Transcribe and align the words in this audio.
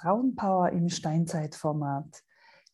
Frauenpower 0.00 0.70
im 0.70 0.90
Steinzeitformat. 0.90 2.22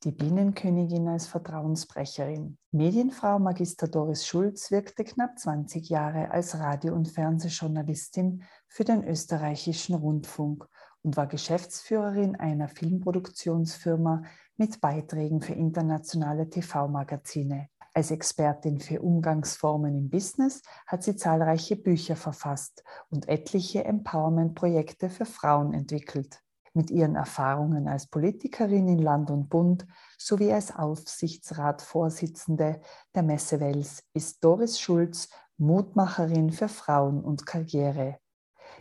Die 0.03 0.13
Bienenkönigin 0.13 1.09
als 1.09 1.27
Vertrauensbrecherin. 1.27 2.59
Medienfrau 2.71 3.39
Magister 3.39 3.89
Doris 3.89 4.27
Schulz 4.27 4.71
wirkte 4.71 5.05
knapp 5.05 5.39
20 5.39 5.89
Jahre 5.89 6.31
als 6.33 6.59
Radio- 6.59 6.93
und 6.93 7.09
Fernsehjournalistin 7.09 8.43
für 8.69 8.85
den 8.85 9.05
österreichischen 9.05 9.95
Rundfunk 9.95 10.69
und 11.01 11.17
war 11.17 11.27
Geschäftsführerin 11.27 12.37
einer 12.37 12.69
Filmproduktionsfirma 12.69 14.25
mit 14.59 14.83
Beiträgen 14.83 15.41
für 15.41 15.55
internationale 15.55 16.51
TV-Magazine. 16.51 17.71
Als 17.95 18.11
Expertin 18.11 18.81
für 18.81 19.01
Umgangsformen 19.01 19.97
im 19.97 20.11
Business 20.11 20.61
hat 20.87 21.03
sie 21.03 21.17
zahlreiche 21.17 21.77
Bücher 21.77 22.17
verfasst 22.17 22.85
und 23.09 23.29
etliche 23.31 23.87
Empowerment-Projekte 23.87 25.09
für 25.09 25.25
Frauen 25.25 25.73
entwickelt. 25.73 26.44
Mit 26.77 26.91
ihren 26.91 27.15
Erfahrungen 27.15 27.87
als 27.87 28.09
Politikerin 28.09 28.89
in 28.89 28.99
Land 28.99 29.31
und 29.31 29.49
Bund 29.49 29.87
sowie 30.19 30.53
als 30.53 30.75
Aufsichtsratsvorsitzende 30.75 32.81
der 33.15 33.23
Messe 33.23 33.61
Wels 33.61 34.03
ist 34.13 34.43
Doris 34.43 34.81
Schulz 34.81 35.29
Mutmacherin 35.57 36.51
für 36.51 36.69
Frauen 36.69 37.23
und 37.23 37.47
Karriere. 37.47 38.19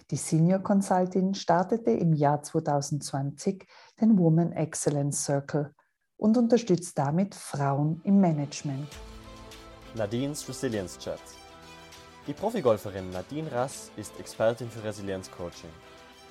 Die 0.09 0.15
Senior 0.15 0.57
Consulting 0.59 1.35
startete 1.35 1.91
im 1.91 2.13
Jahr 2.13 2.41
2020 2.41 3.67
den 4.01 4.17
Woman 4.17 4.53
Excellence 4.53 5.23
Circle 5.23 5.75
und 6.17 6.35
unterstützt 6.35 6.97
damit 6.97 7.35
Frauen 7.35 8.01
im 8.05 8.19
Management. 8.19 8.87
Nadines 9.93 10.49
Resilience 10.49 10.97
Chat. 10.97 11.21
Die 12.25 12.33
Profigolferin 12.33 13.11
Nadine 13.11 13.51
Rass 13.51 13.91
ist 13.97 14.19
Expertin 14.19 14.71
für 14.71 14.83
Resilienzcoaching. 14.83 15.69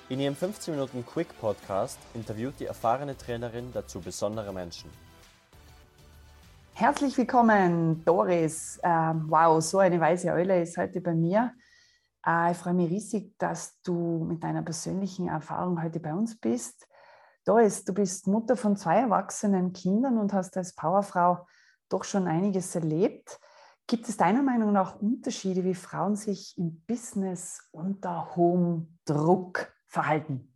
In 0.09 0.19
ihrem 0.19 0.35
15 0.35 0.73
Minuten 0.73 1.05
Quick 1.05 1.29
Podcast 1.39 1.97
interviewt 2.13 2.59
die 2.59 2.65
erfahrene 2.65 3.17
Trainerin 3.17 3.71
dazu 3.73 4.01
besondere 4.01 4.51
Menschen. 4.51 4.89
Herzlich 6.73 7.17
willkommen, 7.17 8.03
Doris. 8.03 8.79
Ähm, 8.83 9.27
wow, 9.29 9.63
so 9.63 9.79
eine 9.79 10.01
weiße 10.01 10.29
Eule 10.29 10.61
ist 10.61 10.77
heute 10.77 10.99
bei 10.99 11.13
mir. 11.13 11.53
Äh, 12.27 12.51
ich 12.51 12.57
freue 12.57 12.73
mich 12.73 12.91
riesig, 12.91 13.33
dass 13.37 13.81
du 13.81 14.25
mit 14.27 14.43
deiner 14.43 14.61
persönlichen 14.61 15.29
Erfahrung 15.29 15.81
heute 15.81 16.01
bei 16.01 16.13
uns 16.13 16.37
bist. 16.37 16.85
Doris, 17.45 17.85
du 17.85 17.93
bist 17.93 18.27
Mutter 18.27 18.57
von 18.57 18.75
zwei 18.75 18.97
erwachsenen 18.97 19.71
Kindern 19.71 20.17
und 20.17 20.33
hast 20.33 20.57
als 20.57 20.75
Powerfrau 20.75 21.47
doch 21.87 22.03
schon 22.03 22.27
einiges 22.27 22.75
erlebt. 22.75 23.39
Gibt 23.87 24.09
es 24.09 24.17
deiner 24.17 24.43
Meinung 24.43 24.73
nach 24.73 24.99
Unterschiede, 25.01 25.63
wie 25.63 25.75
Frauen 25.75 26.17
sich 26.17 26.57
im 26.57 26.83
Business 26.87 27.69
unter 27.71 28.35
hohem 28.35 28.99
Druck 29.05 29.72
verhalten? 29.93 30.49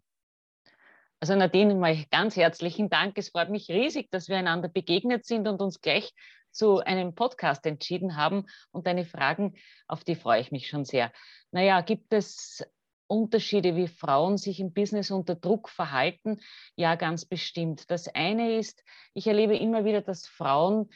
Also 1.19 1.35
Nadine, 1.35 1.73
mal 1.75 2.05
ganz 2.11 2.35
herzlichen 2.35 2.89
Dank. 2.89 3.17
Es 3.17 3.29
freut 3.29 3.49
mich 3.49 3.69
riesig, 3.69 4.11
dass 4.11 4.29
wir 4.29 4.37
einander 4.37 4.67
begegnet 4.67 5.25
sind 5.25 5.47
und 5.47 5.61
uns 5.61 5.81
gleich 5.81 6.13
zu 6.51 6.79
einem 6.79 7.15
Podcast 7.15 7.65
entschieden 7.65 8.17
haben. 8.17 8.45
Und 8.71 8.87
deine 8.87 9.05
Fragen, 9.05 9.55
auf 9.87 10.03
die 10.03 10.15
freue 10.15 10.41
ich 10.41 10.51
mich 10.51 10.67
schon 10.67 10.85
sehr. 10.85 11.11
Naja, 11.51 11.81
gibt 11.81 12.13
es 12.13 12.63
Unterschiede, 13.07 13.75
wie 13.75 13.87
Frauen 13.87 14.37
sich 14.37 14.59
im 14.59 14.73
Business 14.73 15.11
unter 15.11 15.35
Druck 15.35 15.69
verhalten? 15.69 16.39
Ja, 16.75 16.95
ganz 16.95 17.25
bestimmt. 17.25 17.89
Das 17.89 18.07
eine 18.07 18.55
ist, 18.57 18.83
ich 19.13 19.27
erlebe 19.27 19.55
immer 19.55 19.85
wieder, 19.85 20.01
dass 20.01 20.27
Frauen 20.27 20.89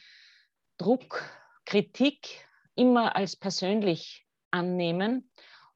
Druck, 0.77 1.23
Kritik 1.65 2.47
immer 2.75 3.15
als 3.15 3.35
persönlich 3.35 4.27
annehmen 4.51 5.31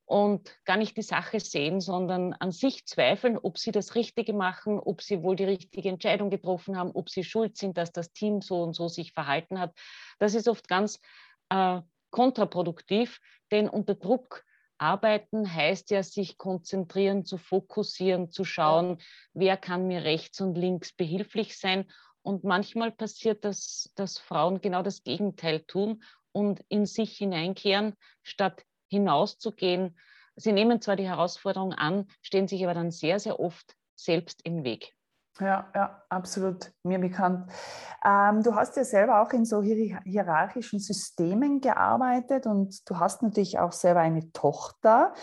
und 0.05 0.55
gar 0.65 0.77
nicht 0.77 0.95
die 0.97 1.01
Sache 1.01 1.39
sehen, 1.39 1.81
sondern 1.81 2.33
an 2.33 2.51
sich 2.51 2.85
zweifeln, 2.85 3.37
ob 3.37 3.57
sie 3.57 3.71
das 3.71 3.95
Richtige 3.95 4.33
machen, 4.33 4.79
ob 4.79 5.01
sie 5.01 5.23
wohl 5.23 5.35
die 5.35 5.45
richtige 5.45 5.89
Entscheidung 5.89 6.29
getroffen 6.29 6.77
haben, 6.77 6.91
ob 6.91 7.09
sie 7.09 7.23
schuld 7.23 7.57
sind, 7.57 7.77
dass 7.77 7.91
das 7.91 8.13
Team 8.13 8.41
so 8.41 8.61
und 8.61 8.75
so 8.75 8.87
sich 8.87 9.13
verhalten 9.13 9.59
hat. 9.59 9.73
Das 10.19 10.35
ist 10.35 10.47
oft 10.47 10.67
ganz 10.67 10.99
äh, 11.49 11.81
kontraproduktiv, 12.11 13.19
denn 13.51 13.67
unter 13.67 13.95
Druck 13.95 14.43
Arbeiten 14.77 15.51
heißt 15.51 15.89
ja, 15.91 16.03
sich 16.03 16.37
konzentrieren, 16.37 17.25
zu 17.25 17.37
fokussieren, 17.37 18.29
zu 18.29 18.43
schauen, 18.43 18.97
wer 19.33 19.57
kann 19.57 19.87
mir 19.87 20.03
rechts 20.03 20.41
und 20.41 20.55
links 20.55 20.91
behilflich 20.93 21.57
sein. 21.57 21.85
Und 22.21 22.43
manchmal 22.43 22.91
passiert 22.91 23.45
das, 23.45 23.91
dass 23.95 24.17
Frauen 24.17 24.59
genau 24.61 24.83
das 24.83 25.03
Gegenteil 25.03 25.61
tun 25.61 26.03
und 26.31 26.61
in 26.67 26.85
sich 26.85 27.17
hineinkehren, 27.17 27.95
statt 28.21 28.65
hinauszugehen. 28.95 29.97
Sie 30.35 30.51
nehmen 30.51 30.81
zwar 30.81 30.95
die 30.95 31.07
Herausforderung 31.07 31.73
an, 31.73 32.07
stehen 32.21 32.47
sich 32.47 32.63
aber 32.63 32.73
dann 32.73 32.91
sehr, 32.91 33.19
sehr 33.19 33.39
oft 33.39 33.75
selbst 33.95 34.41
im 34.43 34.63
Weg. 34.63 34.95
Ja, 35.39 35.67
ja, 35.75 36.01
absolut 36.07 36.71
mir 36.83 36.97
bekannt. 36.97 37.51
Ähm, 38.05 38.41
du 38.41 38.55
hast 38.55 38.77
ja 38.77 38.85
selber 38.85 39.21
auch 39.21 39.31
in 39.33 39.43
so 39.43 39.61
hierarchischen 39.61 40.79
Systemen 40.79 41.59
gearbeitet 41.59 42.47
und 42.47 42.89
du 42.89 42.99
hast 42.99 43.21
natürlich 43.21 43.59
auch 43.59 43.73
selber 43.73 43.99
eine 43.99 44.31
Tochter. 44.31 45.13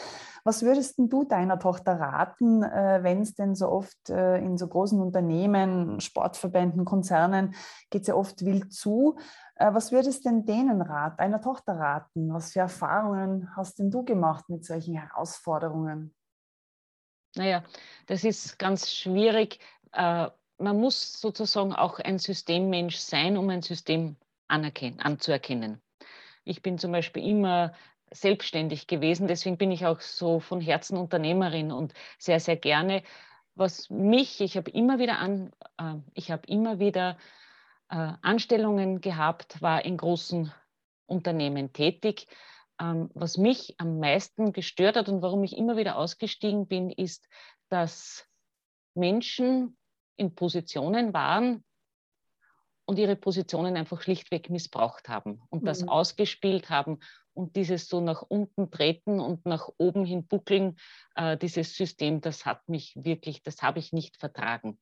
Was 0.44 0.62
würdest 0.62 0.96
du 0.98 1.24
deiner 1.24 1.58
Tochter 1.58 1.98
raten, 1.98 2.62
äh, 2.62 2.98
wenn 3.02 3.22
es 3.22 3.34
denn 3.34 3.54
so 3.54 3.70
oft 3.70 4.10
äh, 4.10 4.36
in 4.36 4.58
so 4.58 4.68
großen 4.68 5.00
Unternehmen, 5.00 5.98
Sportverbänden, 6.00 6.84
Konzernen 6.84 7.54
geht 7.88 8.02
es 8.02 8.08
ja 8.08 8.14
oft 8.14 8.44
wild 8.44 8.70
zu? 8.70 9.16
Äh, 9.56 9.72
was 9.74 9.92
würdest 9.92 10.24
denn 10.24 10.44
denen 10.44 10.82
raten, 10.82 11.16
deiner 11.18 11.40
Tochter 11.40 11.74
raten? 11.74 12.32
Was 12.32 12.52
für 12.52 12.60
Erfahrungen 12.60 13.54
hast 13.56 13.78
denn 13.78 13.90
du 13.90 14.04
gemacht 14.04 14.48
mit 14.48 14.64
solchen 14.64 14.94
Herausforderungen? 14.94 16.14
Naja, 17.34 17.64
das 18.06 18.24
ist 18.24 18.58
ganz 18.58 18.92
schwierig, 18.92 19.58
äh, 19.92 20.28
man 20.58 20.78
muss 20.78 21.20
sozusagen 21.20 21.74
auch 21.74 21.98
ein 21.98 22.18
Systemmensch 22.18 22.96
sein, 22.96 23.36
um 23.36 23.48
ein 23.50 23.62
System 23.62 24.16
anzuerkennen. 24.48 25.80
Ich 26.44 26.62
bin 26.62 26.78
zum 26.78 26.92
Beispiel 26.92 27.26
immer 27.26 27.72
selbstständig 28.10 28.86
gewesen, 28.86 29.26
deswegen 29.26 29.56
bin 29.56 29.70
ich 29.70 29.86
auch 29.86 30.00
so 30.00 30.40
von 30.40 30.60
Herzen 30.60 30.98
Unternehmerin 30.98 31.72
und 31.72 31.94
sehr, 32.18 32.38
sehr 32.38 32.56
gerne. 32.56 33.02
Was 33.54 33.88
mich, 33.88 34.40
ich 34.40 34.56
habe 34.56 34.70
immer 34.70 34.98
wieder 34.98 35.18
an, 35.18 35.52
äh, 35.78 35.94
ich 36.14 36.30
habe 36.30 36.46
immer 36.46 36.78
wieder 36.78 37.16
Anstellungen 37.96 39.00
gehabt, 39.00 39.60
war 39.60 39.84
in 39.84 39.96
großen 39.96 40.52
Unternehmen 41.06 41.72
tätig. 41.72 42.26
Ähm, 42.80 43.10
was 43.14 43.36
mich 43.36 43.74
am 43.78 43.98
meisten 43.98 44.52
gestört 44.52 44.96
hat 44.96 45.08
und 45.08 45.22
warum 45.22 45.44
ich 45.44 45.56
immer 45.56 45.76
wieder 45.76 45.96
ausgestiegen 45.96 46.66
bin, 46.66 46.90
ist, 46.90 47.28
dass 47.68 48.26
Menschen 48.94 49.76
in 50.16 50.34
Positionen 50.34 51.12
waren 51.12 51.64
und 52.86 52.98
ihre 52.98 53.16
Positionen 53.16 53.76
einfach 53.76 54.00
schlichtweg 54.00 54.50
missbraucht 54.50 55.08
haben 55.08 55.42
und 55.50 55.62
mhm. 55.62 55.66
das 55.66 55.86
ausgespielt 55.86 56.70
haben 56.70 56.98
und 57.34 57.56
dieses 57.56 57.88
so 57.88 58.00
nach 58.00 58.22
unten 58.22 58.70
treten 58.70 59.20
und 59.20 59.46
nach 59.46 59.68
oben 59.78 60.04
hin 60.04 60.26
buckeln, 60.26 60.76
äh, 61.14 61.36
dieses 61.36 61.74
System, 61.76 62.20
das 62.20 62.46
hat 62.46 62.68
mich 62.68 62.94
wirklich, 62.96 63.42
das 63.42 63.62
habe 63.62 63.78
ich 63.78 63.92
nicht 63.92 64.16
vertragen. 64.18 64.78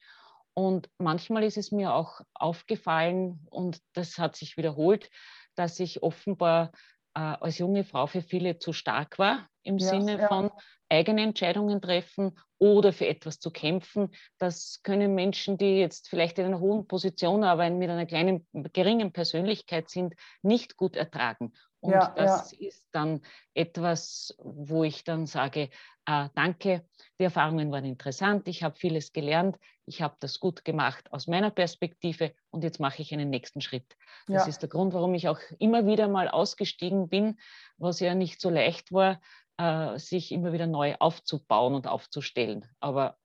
Und 0.61 0.91
manchmal 0.99 1.45
ist 1.45 1.57
es 1.57 1.73
mir 1.73 1.95
auch 1.95 2.21
aufgefallen 2.35 3.41
und 3.49 3.81
das 3.95 4.19
hat 4.19 4.37
sich 4.37 4.59
wiederholt, 4.59 5.09
dass 5.55 5.81
ich 5.81 6.03
offenbar 6.03 6.73
äh, 7.15 7.21
als 7.21 7.57
junge 7.57 7.83
Frau 7.83 8.07
für 8.07 8.21
viele 8.21 8.59
zu 8.59 8.75
stark 8.75 9.19
war, 9.19 9.49
im 9.63 9.79
ja, 9.79 9.89
Sinne 9.89 10.19
ja. 10.19 10.29
von 10.29 10.51
eigene 10.91 11.23
Entscheidungen 11.23 11.81
treffen 11.81 12.39
oder 12.59 12.93
für 12.93 13.09
etwas 13.09 13.39
zu 13.39 13.51
kämpfen. 13.51 14.11
Das 14.37 14.81
können 14.83 15.15
Menschen, 15.15 15.57
die 15.57 15.79
jetzt 15.79 16.11
vielleicht 16.11 16.39
in 16.39 16.45
einer 16.45 16.61
hohen 16.61 16.87
Position, 16.87 17.43
aber 17.43 17.71
mit 17.71 17.89
einer 17.89 18.05
kleinen, 18.05 18.47
geringen 18.75 19.13
Persönlichkeit 19.13 19.89
sind, 19.89 20.15
nicht 20.43 20.77
gut 20.77 20.95
ertragen. 20.95 21.55
Und 21.81 21.93
ja, 21.93 22.13
das 22.15 22.53
ist 22.53 22.87
dann 22.93 23.23
etwas, 23.55 24.35
wo 24.37 24.85
ich 24.85 25.05
dann 25.05 25.25
sage, 25.25 25.71
äh, 26.11 26.29
danke, 26.35 26.85
die 27.21 27.25
Erfahrungen 27.25 27.71
waren 27.71 27.85
interessant, 27.85 28.49
ich 28.49 28.65
habe 28.65 28.75
vieles 28.75 29.13
gelernt, 29.13 29.57
ich 29.87 30.03
habe 30.03 30.17
das 30.19 30.41
gut 30.41 30.65
gemacht 30.65 31.13
aus 31.13 31.29
meiner 31.29 31.51
Perspektive 31.51 32.35
und 32.51 32.65
jetzt 32.65 32.81
mache 32.81 33.03
ich 33.03 33.13
einen 33.13 33.31
nächsten 33.31 33.61
Schritt. 33.61 33.97
Das 34.27 34.43
ja. 34.43 34.49
ist 34.49 34.59
der 34.59 34.69
Grund, 34.69 34.93
warum 34.93 35.15
ich 35.15 35.29
auch 35.29 35.39
immer 35.61 35.87
wieder 35.87 36.09
mal 36.09 36.29
ausgestiegen 36.29 37.09
bin, 37.09 37.39
was 37.77 38.01
ja 38.01 38.15
nicht 38.15 38.41
so 38.41 38.51
leicht 38.51 38.93
war, 38.93 39.21
äh, 39.57 39.99
sich 39.99 40.33
immer 40.33 40.53
wieder 40.53 40.67
neu 40.67 40.97
aufzubauen 40.99 41.75
und 41.75 41.87
aufzustellen. 41.87 42.67
Aber 42.81 43.17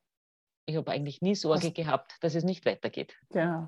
ich 0.67 0.75
habe 0.75 0.91
eigentlich 0.91 1.21
nie 1.21 1.35
Sorge 1.35 1.71
gehabt, 1.71 2.15
dass 2.21 2.33
es 2.33 2.43
nicht 2.43 2.65
weitergeht. 2.65 3.15
Genau. 3.29 3.67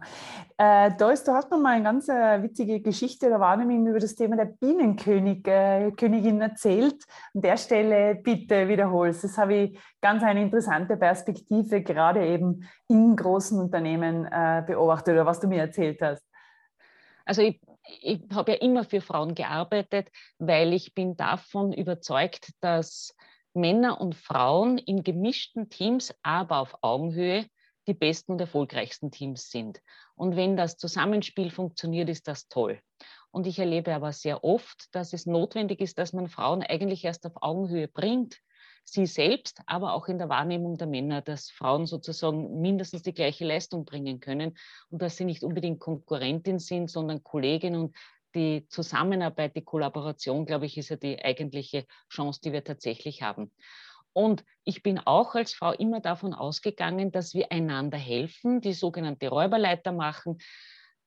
Äh, 0.58 0.92
Doris, 0.98 1.24
du 1.24 1.32
hast 1.32 1.52
mir 1.52 1.58
mal 1.58 1.76
eine 1.76 1.84
ganz 1.84 2.10
äh, 2.10 2.42
witzige 2.42 2.82
Geschichte 2.82 3.28
oder 3.28 3.40
Wahrnehmung 3.40 3.86
über 3.86 4.00
das 4.00 4.16
Thema 4.16 4.36
der 4.36 4.46
Bienenkönigin 4.46 6.42
äh, 6.42 6.44
erzählt. 6.44 7.04
An 7.36 7.42
der 7.42 7.58
Stelle 7.58 8.16
bitte 8.16 8.68
wiederholst. 8.68 9.24
Das 9.24 9.38
habe 9.38 9.56
ich 9.56 9.80
ganz 10.02 10.24
eine 10.24 10.42
interessante 10.42 10.98
Perspektive, 10.98 11.84
gerade 11.84 12.26
eben 12.26 12.68
in 12.88 13.16
großen 13.16 13.60
Unternehmen 13.60 14.26
äh, 14.26 14.64
beobachtet 14.66 15.14
oder 15.14 15.26
was 15.26 15.40
du 15.40 15.48
mir 15.48 15.62
erzählt 15.62 16.02
hast. 16.02 16.24
Also 17.26 17.42
ich 17.42 17.60
ich 18.02 18.22
habe 18.34 18.52
ja 18.52 18.58
immer 18.58 18.84
für 18.84 19.00
Frauen 19.00 19.34
gearbeitet, 19.34 20.10
weil 20.40 20.74
ich 20.74 20.94
bin 20.94 21.16
davon 21.16 21.72
überzeugt, 21.72 22.52
dass 22.60 23.16
Männer 23.57 24.00
und 24.00 24.15
Frauen 24.15 24.77
in 24.77 25.04
gemischten 25.04 25.69
Teams, 25.69 26.13
aber 26.24 26.59
auf 26.59 26.77
Augenhöhe, 26.81 27.45
die 27.88 27.94
besten 27.94 28.33
und 28.33 28.42
erfolgreichsten 28.42 29.12
Teams 29.12 29.50
sind. 29.50 29.81
Und 30.15 30.36
wenn 30.36 30.57
das 30.57 30.77
Zusammenspiel 30.77 31.51
funktioniert, 31.51 32.09
ist 32.09 32.27
das 32.27 32.48
toll. 32.48 32.80
Und 33.31 33.48
ich 33.48 33.59
erlebe 33.59 33.94
aber 33.94 34.13
sehr 34.13 34.44
oft, 34.44 34.88
dass 34.94 35.13
es 35.13 35.25
notwendig 35.25 35.81
ist, 35.81 35.98
dass 35.98 36.13
man 36.13 36.27
Frauen 36.27 36.63
eigentlich 36.63 37.04
erst 37.04 37.25
auf 37.25 37.33
Augenhöhe 37.42 37.88
bringt, 37.88 38.39
sie 38.83 39.06
selbst, 39.06 39.62
aber 39.65 39.94
auch 39.94 40.07
in 40.07 40.18
der 40.18 40.30
Wahrnehmung 40.30 40.77
der 40.77 40.88
Männer, 40.88 41.21
dass 41.21 41.50
Frauen 41.50 41.86
sozusagen 41.86 42.62
mindestens 42.62 43.01
die 43.01 43.13
gleiche 43.13 43.45
Leistung 43.45 43.83
bringen 43.83 44.19
können 44.21 44.57
und 44.89 45.01
dass 45.01 45.18
sie 45.18 45.25
nicht 45.25 45.44
unbedingt 45.44 45.80
Konkurrentin 45.80 46.59
sind, 46.59 46.89
sondern 46.89 47.24
Kollegin 47.24 47.75
und 47.75 47.95
die 48.36 48.68
Zusammenarbeit, 48.70 49.56
die 49.56 49.64
Kollaboration, 49.64 50.46
glaube 50.46 50.66
ich, 50.66 50.78
ist 50.78 50.90
ja 50.90 50.96
die 50.96 51.24
eigentliche 51.24 51.86
Chance, 52.10 52.42
die 52.44 52.52
wir 52.52 52.64
tatsächlich 52.64 53.22
haben. 53.22 53.52
Und 54.14 54.44
ich 54.64 54.82
bin 54.82 55.00
auch 55.00 55.36
als 55.36 55.54
Frau 55.54 55.74
immer 55.74 56.00
davon 56.00 56.34
ausgegangen, 56.34 57.12
dass 57.12 57.34
wir 57.34 57.52
einander 57.52 57.98
helfen, 58.00 58.62
die 58.62 58.74
sogenannte 58.74 59.30
Räuberleiter 59.30 59.92
machen. 59.92 60.40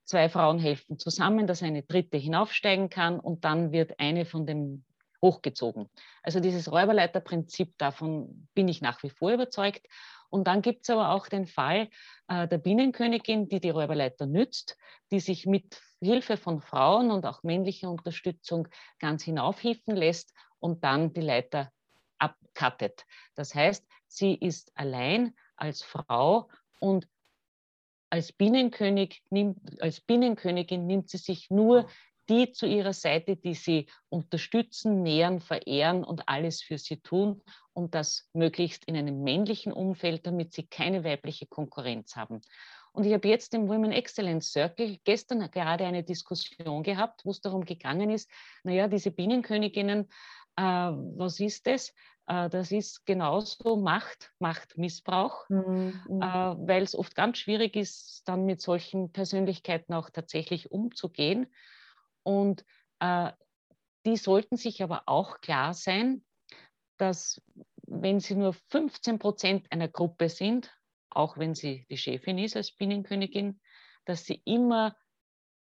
Zwei 0.05 0.29
Frauen 0.29 0.59
helfen 0.59 0.97
zusammen, 0.97 1.45
dass 1.45 1.61
eine 1.61 1.83
dritte 1.83 2.17
hinaufsteigen 2.17 2.89
kann 2.89 3.19
und 3.19 3.43
dann 3.43 3.71
wird 3.71 3.99
eine 3.99 4.25
von 4.25 4.45
dem 4.45 4.85
hochgezogen. 5.21 5.89
Also 6.23 6.39
dieses 6.39 6.71
Räuberleiterprinzip, 6.71 7.77
davon 7.77 8.47
bin 8.53 8.67
ich 8.67 8.81
nach 8.81 9.03
wie 9.03 9.09
vor 9.09 9.31
überzeugt. 9.31 9.85
Und 10.31 10.45
dann 10.47 10.61
gibt 10.63 10.83
es 10.83 10.89
aber 10.89 11.11
auch 11.11 11.27
den 11.27 11.45
Fall 11.45 11.89
äh, 12.27 12.47
der 12.47 12.57
Bienenkönigin, 12.57 13.49
die 13.49 13.59
die 13.59 13.69
Räuberleiter 13.69 14.25
nützt, 14.25 14.77
die 15.11 15.19
sich 15.19 15.45
mit 15.45 15.79
Hilfe 15.99 16.37
von 16.37 16.61
Frauen 16.61 17.11
und 17.11 17.25
auch 17.25 17.43
männlicher 17.43 17.91
Unterstützung 17.91 18.67
ganz 18.97 19.23
hinaufhieven 19.23 19.95
lässt 19.95 20.33
und 20.59 20.83
dann 20.83 21.13
die 21.13 21.21
Leiter 21.21 21.71
abkattet. 22.17 23.05
Das 23.35 23.53
heißt, 23.53 23.85
sie 24.07 24.33
ist 24.33 24.71
allein 24.75 25.35
als 25.57 25.83
Frau 25.83 26.49
und 26.79 27.07
als, 28.09 28.31
Bienenkönig 28.31 29.21
nimmt, 29.29 29.81
als 29.81 30.01
Bienenkönigin 30.01 30.87
nimmt 30.87 31.09
sie 31.09 31.17
sich 31.17 31.49
nur 31.49 31.87
die 32.31 32.53
zu 32.53 32.65
ihrer 32.65 32.93
Seite, 32.93 33.35
die 33.35 33.53
sie 33.53 33.87
unterstützen, 34.09 35.03
nähern, 35.03 35.41
verehren 35.41 36.05
und 36.05 36.29
alles 36.29 36.61
für 36.61 36.77
sie 36.77 37.01
tun 37.01 37.41
und 37.73 37.93
das 37.93 38.29
möglichst 38.33 38.85
in 38.85 38.95
einem 38.95 39.21
männlichen 39.21 39.73
Umfeld, 39.73 40.25
damit 40.25 40.53
sie 40.53 40.65
keine 40.65 41.03
weibliche 41.03 41.45
Konkurrenz 41.45 42.15
haben. 42.15 42.39
Und 42.93 43.05
ich 43.05 43.13
habe 43.13 43.27
jetzt 43.27 43.53
im 43.53 43.67
Women 43.67 43.91
Excellence 43.91 44.51
Circle 44.51 44.97
gestern 45.03 45.49
gerade 45.51 45.85
eine 45.85 46.03
Diskussion 46.03 46.83
gehabt, 46.83 47.25
wo 47.25 47.31
es 47.31 47.41
darum 47.41 47.65
gegangen 47.65 48.09
ist, 48.09 48.29
naja, 48.63 48.87
diese 48.87 49.11
Bienenköniginnen, 49.11 50.09
äh, 50.55 50.61
was 50.63 51.39
ist 51.39 51.67
das? 51.67 51.93
Äh, 52.27 52.49
das 52.49 52.71
ist 52.71 53.05
genauso 53.05 53.75
Macht, 53.75 54.31
Machtmissbrauch, 54.39 55.49
mhm. 55.49 56.01
äh, 56.07 56.21
weil 56.21 56.83
es 56.83 56.95
oft 56.95 57.13
ganz 57.13 57.39
schwierig 57.39 57.75
ist, 57.75 58.23
dann 58.25 58.45
mit 58.45 58.61
solchen 58.61 59.11
Persönlichkeiten 59.11 59.93
auch 59.93 60.09
tatsächlich 60.09 60.71
umzugehen. 60.71 61.47
Und 62.23 62.65
äh, 62.99 63.31
die 64.05 64.17
sollten 64.17 64.57
sich 64.57 64.83
aber 64.83 65.03
auch 65.05 65.41
klar 65.41 65.73
sein, 65.73 66.23
dass 66.97 67.41
wenn 67.87 68.19
sie 68.19 68.35
nur 68.35 68.53
15 68.69 69.19
Prozent 69.19 69.71
einer 69.71 69.87
Gruppe 69.87 70.29
sind, 70.29 70.71
auch 71.09 71.37
wenn 71.37 71.55
sie 71.55 71.85
die 71.89 71.97
Chefin 71.97 72.37
ist 72.37 72.55
als 72.55 72.71
Bienenkönigin, 72.71 73.59
dass 74.05 74.25
sie 74.25 74.41
immer 74.45 74.95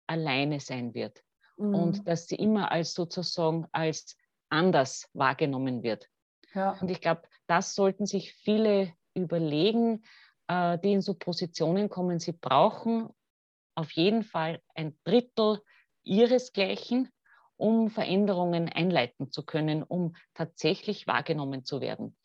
alleine 0.08 0.60
sein 0.60 0.94
wird 0.94 1.24
mhm. 1.58 1.76
und 1.76 2.08
dass 2.08 2.28
sie 2.28 2.36
immer 2.36 2.72
als 2.72 2.94
sozusagen 2.94 3.68
als 3.72 4.18
anders 4.50 5.10
wahrgenommen 5.14 5.84
wird. 5.84 6.08
Ja. 6.54 6.72
Und 6.82 6.90
ich 6.90 7.02
glaube, 7.02 7.22
das 7.48 7.76
sollten 7.76 8.06
sich 8.06 8.34
viele 8.34 8.94
überlegen, 9.14 10.04
äh, 10.48 10.78
die 10.80 10.94
in 10.94 11.02
so 11.02 11.14
Positionen 11.14 11.90
kommen. 11.90 12.20
Sie 12.20 12.32
brauchen 12.32 13.10
auf 13.76 13.92
jeden 13.92 14.24
Fall 14.24 14.62
ein 14.76 14.98
Drittel 15.04 15.62
ihresgleichen, 16.10 17.12
um 17.56 17.90
Veränderungen 17.90 18.68
einleiten 18.68 19.32
zu 19.32 19.46
können, 19.46 19.84
um 19.84 20.16
tatsächlich 20.34 21.08
wahrgenommen 21.08 21.64
zu 21.64 21.82
werden. 21.82 22.18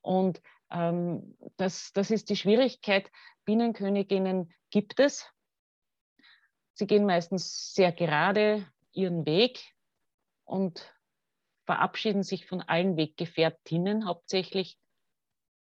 Und 0.00 0.40
ähm, 0.70 1.36
das, 1.56 1.92
das 1.92 2.10
ist 2.10 2.30
die 2.30 2.36
Schwierigkeit. 2.36 3.10
Bienenköniginnen 3.44 4.54
gibt 4.70 5.00
es. 5.00 5.26
Sie 6.74 6.86
gehen 6.86 7.04
meistens 7.04 7.74
sehr 7.74 7.92
gerade 7.92 8.66
ihren 8.92 9.26
Weg 9.26 9.74
und 10.44 10.94
verabschieden 11.66 12.22
sich 12.22 12.46
von 12.46 12.60
allen 12.62 12.96
Weggefährtinnen 12.96 14.06
hauptsächlich, 14.06 14.78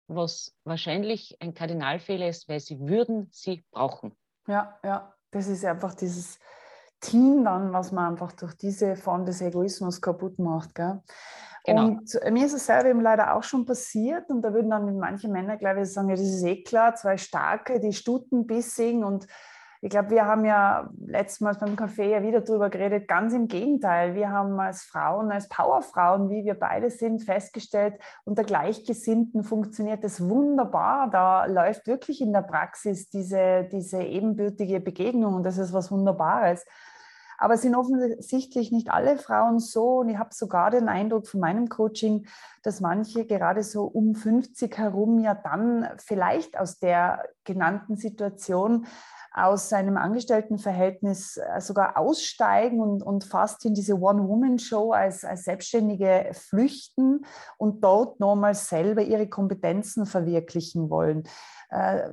was 0.08 0.56
wahrscheinlich 0.64 1.42
ein 1.42 1.54
Kardinalfehler 1.54 2.28
ist, 2.28 2.48
weil 2.48 2.60
sie 2.60 2.80
würden 2.80 3.28
sie 3.32 3.66
brauchen. 3.72 4.16
Ja, 4.48 4.80
ja, 4.84 5.16
das 5.32 5.48
ist 5.48 5.66
einfach 5.66 5.96
dieses 5.96 6.40
Team 7.06 7.44
dann, 7.44 7.72
was 7.74 7.92
man 7.92 8.14
einfach 8.14 8.32
durch 8.32 8.56
diese 8.58 8.96
Form 8.96 9.26
des 9.26 9.42
Egoismus 9.42 10.02
kaputt 10.02 10.40
macht. 10.40 10.74
Gell? 10.76 11.02
Genau. 11.66 11.86
Und 11.86 12.20
mir 12.32 12.46
ist 12.46 12.54
es 12.54 12.66
selber 12.66 12.90
eben 12.90 13.02
leider 13.02 13.36
auch 13.36 13.44
schon 13.44 13.66
passiert 13.66 14.30
und 14.30 14.42
da 14.42 14.54
würden 14.54 14.70
dann 14.70 14.98
manche 14.98 15.28
Männer, 15.28 15.58
glaube 15.58 15.82
ich, 15.82 15.92
sagen, 15.92 16.10
ja, 16.10 16.16
das 16.16 16.26
ist 16.26 16.44
eh 16.44 16.64
klar, 16.64 16.96
zwei 16.96 17.18
Starke, 17.18 17.80
die 17.80 17.94
Stutenbissing 17.94 19.04
und 19.04 19.28
ich 19.82 19.92
glaube, 19.92 20.10
wir 20.10 20.26
haben 20.26 20.46
ja 20.46 20.90
letztmals 21.06 21.60
beim 21.60 21.76
Café 21.76 22.06
ja 22.06 22.24
wieder 22.24 22.42
darüber 22.42 22.72
geredet, 22.72 23.08
ganz 23.08 23.34
im 23.34 23.48
Gegenteil. 23.48 24.16
Wir 24.16 24.32
haben 24.32 24.60
als 24.60 24.82
Frauen, 24.82 25.32
als 25.32 25.48
Powerfrauen, 25.48 26.32
wie 26.32 26.44
wir 26.44 26.56
beide 26.56 26.90
sind, 26.90 27.22
festgestellt, 27.22 27.94
unter 28.24 28.44
Gleichgesinnten 28.44 29.44
funktioniert 29.44 30.04
das 30.04 30.28
wunderbar. 30.28 31.12
Da 31.12 31.46
läuft 31.46 31.86
wirklich 31.86 32.20
in 32.20 32.34
der 32.34 32.42
Praxis 32.42 33.10
diese, 33.10 33.70
diese 33.72 34.02
ebenbürtige 34.02 34.80
Begegnung 34.80 35.36
und 35.36 35.44
das 35.44 35.60
ist 35.60 35.72
was 35.72 35.92
Wunderbares. 35.92 36.66
Aber 37.38 37.56
es 37.56 37.62
sind 37.62 37.76
offensichtlich 37.76 38.72
nicht 38.72 38.92
alle 38.92 39.18
Frauen 39.18 39.60
so. 39.60 40.00
Und 40.00 40.10
ich 40.10 40.18
habe 40.18 40.34
sogar 40.34 40.72
den 40.72 40.90
Eindruck 40.90 41.28
von 41.28 41.40
meinem 41.40 41.70
Coaching, 41.70 42.28
dass 42.64 42.82
manche 42.82 43.26
gerade 43.26 43.64
so 43.64 43.84
um 43.84 44.16
50 44.16 44.78
herum 44.78 45.20
ja 45.20 45.36
dann 45.36 45.88
vielleicht 45.98 46.58
aus 46.58 46.80
der 46.80 47.24
genannten 47.44 47.98
Situation 47.98 48.88
aus 49.36 49.70
seinem 49.70 49.98
Angestelltenverhältnis 49.98 51.38
äh, 51.38 51.60
sogar 51.60 51.98
aussteigen 51.98 52.80
und, 52.80 53.04
und 53.04 53.26
fast 53.26 53.66
in 53.66 53.74
diese 53.74 54.00
One-Woman-Show 54.00 54.94
als, 54.94 55.26
als 55.26 55.44
Selbstständige 55.44 56.30
flüchten 56.32 57.26
und 57.58 57.84
dort 57.84 58.20
nochmal 58.20 58.56
selber 58.56 59.02
ihre 59.02 59.28
Kompetenzen 59.28 60.06
verwirklichen 60.06 60.90
wollen. 60.90 61.24
Äh, 61.70 62.10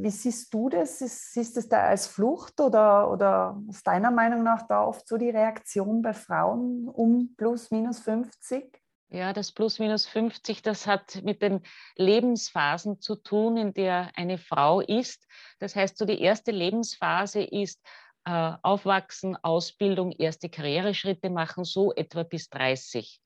wie 0.00 0.10
siehst 0.10 0.52
du 0.52 0.68
das? 0.68 0.98
Siehst 0.98 1.56
du 1.56 1.60
es 1.60 1.68
da 1.68 1.80
als 1.84 2.06
Flucht 2.06 2.60
oder, 2.60 3.10
oder 3.10 3.60
ist 3.70 3.86
deiner 3.86 4.10
Meinung 4.10 4.42
nach 4.42 4.66
da 4.66 4.84
oft 4.84 5.08
so 5.08 5.16
die 5.16 5.30
Reaktion 5.30 6.02
bei 6.02 6.12
Frauen 6.12 6.88
um 6.88 7.34
plus 7.36 7.70
minus 7.70 8.00
50? 8.00 8.85
Ja, 9.08 9.32
das 9.32 9.52
plus 9.52 9.78
minus 9.78 10.06
50, 10.06 10.62
das 10.62 10.86
hat 10.86 11.22
mit 11.22 11.40
den 11.40 11.62
Lebensphasen 11.96 13.00
zu 13.00 13.14
tun, 13.14 13.56
in 13.56 13.72
der 13.72 14.10
eine 14.16 14.36
Frau 14.36 14.80
ist. 14.80 15.26
Das 15.60 15.76
heißt, 15.76 15.96
so 15.96 16.04
die 16.04 16.20
erste 16.20 16.50
Lebensphase 16.50 17.42
ist 17.42 17.80
äh, 18.24 18.52
Aufwachsen, 18.62 19.36
Ausbildung, 19.36 20.10
erste 20.10 20.48
Karriereschritte 20.48 21.30
machen, 21.30 21.64
so 21.64 21.94
etwa 21.94 22.24
bis 22.24 22.50
30. 22.50 23.20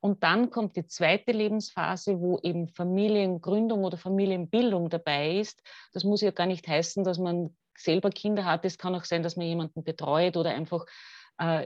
Und 0.00 0.22
dann 0.22 0.50
kommt 0.50 0.76
die 0.76 0.86
zweite 0.86 1.32
Lebensphase, 1.32 2.20
wo 2.20 2.38
eben 2.42 2.68
Familiengründung 2.68 3.84
oder 3.84 3.98
Familienbildung 3.98 4.88
dabei 4.88 5.38
ist. 5.38 5.60
Das 5.92 6.04
muss 6.04 6.22
ja 6.22 6.30
gar 6.30 6.46
nicht 6.46 6.66
heißen, 6.66 7.04
dass 7.04 7.18
man 7.18 7.54
selber 7.76 8.10
Kinder 8.10 8.44
hat. 8.44 8.64
Es 8.64 8.78
kann 8.78 8.94
auch 8.94 9.04
sein, 9.04 9.22
dass 9.22 9.36
man 9.36 9.46
jemanden 9.46 9.84
betreut 9.84 10.36
oder 10.36 10.50
einfach 10.50 10.86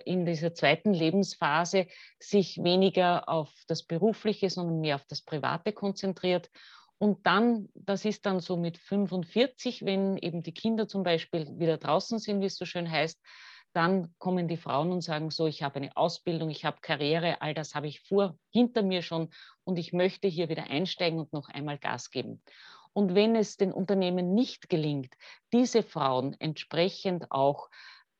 in 0.05 0.27
dieser 0.27 0.55
zweiten 0.55 0.93
Lebensphase 0.93 1.87
sich 2.19 2.63
weniger 2.63 3.29
auf 3.29 3.51
das 3.69 3.83
Berufliche, 3.83 4.51
sondern 4.51 4.81
mehr 4.81 4.97
auf 4.97 5.07
das 5.07 5.23
Private 5.23 5.73
konzentriert. 5.73 6.51
Und 6.99 7.27
dann, 7.27 7.69
das 7.75 8.05
ist 8.05 8.27
dann 8.27 8.41
so 8.41 8.57
mit 8.57 8.79
45, 8.79 9.85
wenn 9.85 10.17
eben 10.19 10.43
die 10.43 10.55
Kinder 10.55 10.87
zum 10.87 11.03
Beispiel 11.03 11.59
wieder 11.59 11.79
draußen 11.79 12.19
sind, 12.19 12.41
wie 12.41 12.47
es 12.47 12.57
so 12.57 12.65
schön 12.65 12.91
heißt, 12.91 13.21
dann 13.73 14.15
kommen 14.19 14.49
die 14.49 14.57
Frauen 14.57 14.93
und 14.93 15.01
sagen 15.01 15.31
so, 15.31 15.47
ich 15.47 15.63
habe 15.63 15.77
eine 15.77 15.97
Ausbildung, 15.97 16.51
ich 16.51 16.65
habe 16.65 16.79
Karriere, 16.81 17.41
all 17.41 17.55
das 17.55 17.75
habe 17.75 17.89
ich 17.89 18.01
vor, 18.03 18.37
hinter 18.51 18.83
mir 18.83 19.03
schon 19.03 19.31
und 19.65 19.79
ich 19.79 19.93
möchte 19.93 20.29
hier 20.29 20.49
wieder 20.49 20.71
einsteigen 20.71 21.19
und 21.19 21.33
noch 21.33 21.49
einmal 21.49 21.79
Gas 21.79 22.11
geben. 22.11 22.43
Und 22.93 23.15
wenn 23.15 23.35
es 23.35 23.57
den 23.57 23.73
Unternehmen 23.73 24.35
nicht 24.35 24.69
gelingt, 24.69 25.15
diese 25.53 25.83
Frauen 25.83 26.37
entsprechend 26.39 27.31
auch 27.31 27.71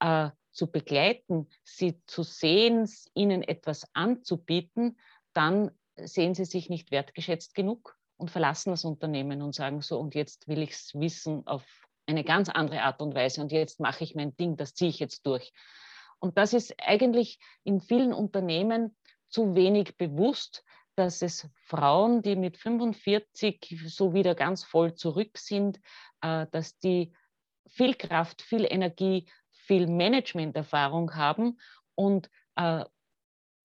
äh, 0.01 0.31
zu 0.53 0.71
begleiten, 0.71 1.49
sie 1.65 2.01
zu 2.07 2.23
sehen, 2.23 2.89
ihnen 3.15 3.43
etwas 3.43 3.87
anzubieten, 3.95 4.99
dann 5.33 5.71
sehen 5.97 6.35
sie 6.35 6.45
sich 6.45 6.69
nicht 6.69 6.91
wertgeschätzt 6.91 7.55
genug 7.55 7.99
und 8.17 8.31
verlassen 8.31 8.71
das 8.71 8.85
Unternehmen 8.85 9.43
und 9.43 9.55
sagen 9.55 9.81
so, 9.81 9.99
und 9.99 10.15
jetzt 10.15 10.49
will 10.49 10.63
ich 10.63 10.71
es 10.71 10.95
wissen 10.95 11.47
auf 11.47 11.65
eine 12.07 12.25
ganz 12.25 12.49
andere 12.49 12.83
Art 12.83 13.01
und 13.01 13.15
Weise 13.15 13.41
und 13.41 13.53
jetzt 13.53 13.81
mache 13.81 14.05
ich 14.05 14.15
mein 14.15 14.37
Ding, 14.37 14.57
das 14.57 14.75
ziehe 14.75 14.91
ich 14.91 14.99
jetzt 14.99 15.27
durch. 15.27 15.53
Und 16.19 16.39
das 16.39 16.53
ist 16.53 16.75
eigentlich 16.79 17.41
in 17.65 17.81
vielen 17.81 18.13
Unternehmen 18.13 18.97
zu 19.29 19.55
wenig 19.55 19.97
bewusst, 19.97 20.65
dass 20.95 21.23
es 21.23 21.49
Frauen, 21.65 22.23
die 22.23 22.37
mit 22.37 22.59
45 22.59 23.83
so 23.87 24.15
wieder 24.15 24.35
ganz 24.35 24.63
voll 24.63 24.95
zurück 24.95 25.39
sind, 25.39 25.81
äh, 26.21 26.47
dass 26.51 26.79
die 26.79 27.13
viel 27.67 27.95
Kraft, 27.95 28.43
viel 28.43 28.67
Energie, 28.69 29.27
viel 29.73 29.87
Managementerfahrung 29.87 31.15
haben 31.15 31.59
und 31.95 32.29
äh, 32.57 32.85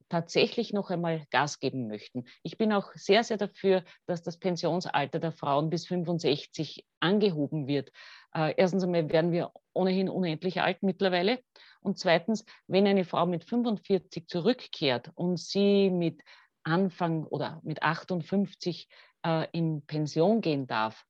tatsächlich 0.07 0.71
noch 0.71 0.89
einmal 0.89 1.25
Gas 1.31 1.59
geben 1.59 1.89
möchten. 1.89 2.23
Ich 2.43 2.57
bin 2.57 2.71
auch 2.71 2.93
sehr, 2.93 3.25
sehr 3.25 3.35
dafür, 3.35 3.83
dass 4.05 4.23
das 4.23 4.37
Pensionsalter 4.37 5.19
der 5.19 5.33
Frauen 5.33 5.69
bis 5.69 5.85
65 5.87 6.85
angehoben 7.01 7.67
wird. 7.67 7.91
Äh, 8.33 8.53
erstens 8.55 8.85
einmal 8.85 9.09
werden 9.09 9.33
wir 9.33 9.51
ohnehin 9.73 10.07
unendlich 10.07 10.61
alt 10.61 10.81
mittlerweile. 10.81 11.43
Und 11.81 11.99
zweitens, 11.99 12.45
wenn 12.67 12.87
eine 12.87 13.03
Frau 13.03 13.25
mit 13.25 13.43
45 13.43 14.27
zurückkehrt 14.27 15.11
und 15.15 15.37
sie 15.37 15.89
mit 15.89 16.21
Anfang 16.63 17.25
oder 17.25 17.59
mit 17.65 17.83
58 17.83 18.87
äh, 19.25 19.45
in 19.51 19.85
Pension 19.85 20.39
gehen 20.39 20.67
darf, 20.67 21.03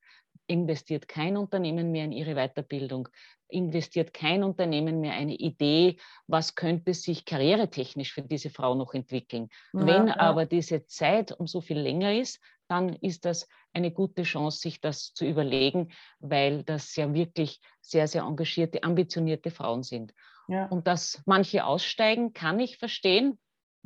investiert 0.48 1.06
kein 1.06 1.36
Unternehmen 1.36 1.92
mehr 1.92 2.04
in 2.04 2.12
ihre 2.12 2.34
Weiterbildung, 2.34 3.08
investiert 3.48 4.12
kein 4.12 4.42
Unternehmen 4.42 5.00
mehr 5.00 5.12
eine 5.12 5.34
Idee, 5.34 5.98
was 6.26 6.54
könnte 6.54 6.94
sich 6.94 7.24
karrieretechnisch 7.24 8.12
für 8.12 8.22
diese 8.22 8.50
Frau 8.50 8.74
noch 8.74 8.94
entwickeln. 8.94 9.48
Ja, 9.72 9.86
Wenn 9.86 10.08
ja. 10.08 10.18
aber 10.18 10.46
diese 10.46 10.86
Zeit 10.86 11.32
um 11.32 11.46
so 11.46 11.60
viel 11.60 11.78
länger 11.78 12.14
ist, 12.14 12.40
dann 12.68 12.94
ist 12.94 13.24
das 13.24 13.48
eine 13.72 13.90
gute 13.90 14.24
Chance, 14.24 14.58
sich 14.58 14.80
das 14.80 15.14
zu 15.14 15.24
überlegen, 15.24 15.92
weil 16.18 16.64
das 16.64 16.94
ja 16.96 17.12
wirklich 17.14 17.60
sehr, 17.80 18.08
sehr 18.08 18.22
engagierte, 18.22 18.82
ambitionierte 18.82 19.50
Frauen 19.50 19.82
sind. 19.82 20.12
Ja. 20.48 20.66
Und 20.66 20.86
dass 20.86 21.22
manche 21.26 21.64
aussteigen, 21.64 22.32
kann 22.32 22.60
ich 22.60 22.78
verstehen. 22.78 23.38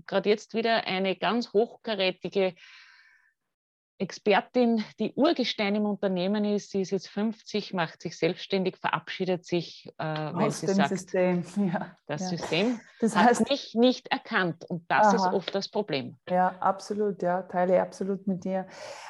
Gerade 0.06 0.30
jetzt 0.30 0.54
wieder 0.54 0.86
eine 0.86 1.16
ganz 1.16 1.52
hochkarätige 1.52 2.54
Expertin, 4.02 4.84
die 4.98 5.12
Urgestein 5.14 5.76
im 5.76 5.86
Unternehmen 5.86 6.44
ist. 6.44 6.72
Sie 6.72 6.82
ist 6.82 6.90
jetzt 6.90 7.08
50, 7.08 7.72
macht 7.72 8.02
sich 8.02 8.18
selbstständig, 8.18 8.76
verabschiedet 8.76 9.46
sich, 9.46 9.90
äh, 9.98 10.04
weil 10.04 10.48
Aus 10.48 10.60
sie 10.60 10.66
dem 10.66 10.76
sagt, 10.76 10.88
System. 10.88 11.44
Ja. 11.72 11.96
das 12.06 12.22
ja. 12.22 12.28
System 12.36 12.80
das 13.00 13.16
heißt, 13.16 13.40
hat 13.40 13.50
mich 13.50 13.74
nicht 13.74 14.08
erkannt. 14.08 14.68
Und 14.68 14.90
das 14.90 15.06
aha. 15.06 15.16
ist 15.16 15.24
oft 15.32 15.54
das 15.54 15.68
Problem. 15.68 16.18
Ja, 16.28 16.54
absolut. 16.60 17.22
Ja, 17.22 17.40
teile 17.42 17.80
absolut 17.80 18.26
mit 18.26 18.44
dir. 18.44 18.66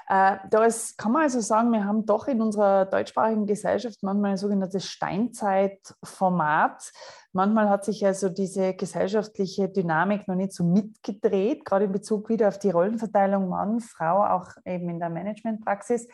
Äh, 0.08 0.36
da 0.50 0.64
ist, 0.64 0.98
kann 0.98 1.12
man 1.12 1.22
also 1.22 1.40
sagen, 1.40 1.72
wir 1.72 1.84
haben 1.84 2.04
doch 2.06 2.28
in 2.28 2.42
unserer 2.42 2.86
deutschsprachigen 2.86 3.46
Gesellschaft 3.46 4.02
manchmal 4.02 4.32
ein 4.32 4.36
sogenanntes 4.36 4.86
Steinzeitformat 4.86 6.92
Manchmal 7.34 7.70
hat 7.70 7.84
sich 7.84 8.04
also 8.04 8.28
diese 8.28 8.74
gesellschaftliche 8.74 9.68
Dynamik 9.70 10.28
noch 10.28 10.34
nicht 10.34 10.52
so 10.52 10.64
mitgedreht, 10.64 11.64
gerade 11.64 11.86
in 11.86 11.92
Bezug 11.92 12.28
wieder 12.28 12.48
auf 12.48 12.58
die 12.58 12.70
Rollenverteilung 12.70 13.48
Mann, 13.48 13.80
Frau, 13.80 14.22
auch 14.24 14.48
eben 14.66 14.90
in 14.90 14.98
der 14.98 15.08
Managementpraxis. 15.08 16.08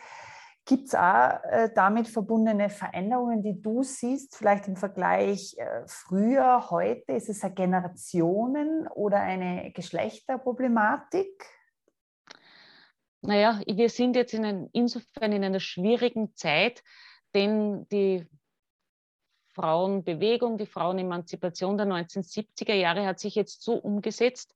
Gibt 0.65 0.87
es 0.87 0.95
auch 0.95 1.43
äh, 1.49 1.69
damit 1.73 2.07
verbundene 2.07 2.69
Veränderungen, 2.69 3.41
die 3.41 3.59
du 3.59 3.83
siehst, 3.83 4.37
vielleicht 4.37 4.67
im 4.67 4.75
Vergleich 4.75 5.55
äh, 5.57 5.81
früher, 5.87 6.69
heute? 6.69 7.13
Ist 7.13 7.27
es 7.27 7.43
eine 7.43 7.53
Generationen- 7.53 8.87
oder 8.87 9.19
eine 9.19 9.71
Geschlechterproblematik? 9.71 11.43
Naja, 13.21 13.59
wir 13.65 13.89
sind 13.89 14.15
jetzt 14.15 14.33
in 14.33 14.45
ein, 14.45 14.69
insofern 14.71 15.33
in 15.33 15.43
einer 15.43 15.59
schwierigen 15.59 16.35
Zeit, 16.35 16.81
denn 17.33 17.87
die 17.89 18.27
Frauenbewegung, 19.59 20.57
die 20.57 20.65
Frauenemanzipation 20.65 21.77
der 21.77 21.85
1970er 21.85 22.73
Jahre 22.73 23.05
hat 23.05 23.19
sich 23.19 23.35
jetzt 23.35 23.61
so 23.61 23.73
umgesetzt, 23.73 24.55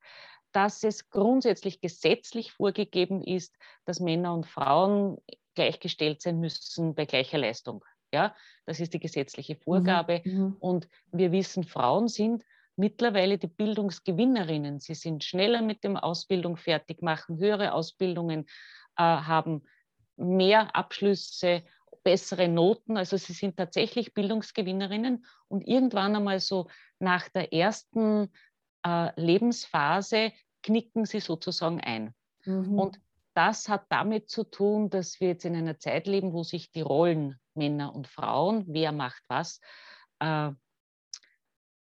dass 0.54 0.84
es 0.84 1.10
grundsätzlich 1.10 1.82
gesetzlich 1.82 2.54
vorgegeben 2.54 3.22
ist, 3.22 3.58
dass 3.84 4.00
Männer 4.00 4.34
und 4.34 4.46
Frauen 4.46 5.18
gleichgestellt 5.56 6.22
sein 6.22 6.40
müssen 6.40 6.96
bei 6.96 7.06
gleicher 7.06 7.38
Leistung. 7.38 7.84
Ja, 8.14 8.34
das 8.66 8.80
ist 8.80 8.94
die 8.94 9.00
gesetzliche 9.00 9.58
Vorgabe. 9.58 10.22
Mhm. 10.24 10.32
mhm. 10.32 10.56
Und 10.60 10.88
wir 11.12 11.34
wissen, 11.34 11.66
Frauen 11.66 12.08
sind 12.08 12.46
mittlerweile 12.78 13.38
die 13.38 13.48
Bildungsgewinnerinnen. 13.48 14.80
Sie 14.80 14.96
sind 14.96 15.26
schneller 15.26 15.62
mit 15.62 15.84
dem 15.84 15.98
Ausbildung 15.98 16.56
fertig, 16.56 17.02
machen 17.02 17.40
höhere 17.40 17.74
Ausbildungen, 17.74 18.46
äh, 18.98 19.04
haben 19.04 19.64
mehr 20.16 20.74
Abschlüsse 20.76 21.64
bessere 22.04 22.48
Noten. 22.48 22.98
Also 22.98 23.18
sie 23.18 23.34
sind 23.34 23.58
tatsächlich 23.58 24.14
Bildungsgewinnerinnen 24.14 25.26
und 25.48 25.68
irgendwann 25.68 26.16
einmal 26.16 26.40
so 26.40 26.68
nach 27.00 27.30
der 27.30 27.54
ersten 27.54 28.32
äh, 28.86 29.20
Lebensphase 29.20 30.32
knicken 30.62 31.06
sie 31.06 31.20
sozusagen 31.20 31.82
ein. 31.82 32.14
Mhm. 32.46 32.80
Und 32.80 33.00
das 33.34 33.68
hat 33.68 33.86
damit 33.90 34.30
zu 34.30 34.44
tun, 34.44 34.90
dass 34.90 35.20
wir 35.20 35.30
jetzt 35.30 35.46
in 35.46 35.56
einer 35.56 35.80
Zeit 35.80 36.08
leben, 36.08 36.34
wo 36.34 36.44
sich 36.44 36.72
die 36.72 36.82
Rollen 36.82 37.40
Männer 37.56 37.96
und 37.96 38.08
Frauen, 38.08 38.66
wer 38.68 38.92
macht 38.92 39.24
was, 39.28 39.60
äh, 40.20 40.52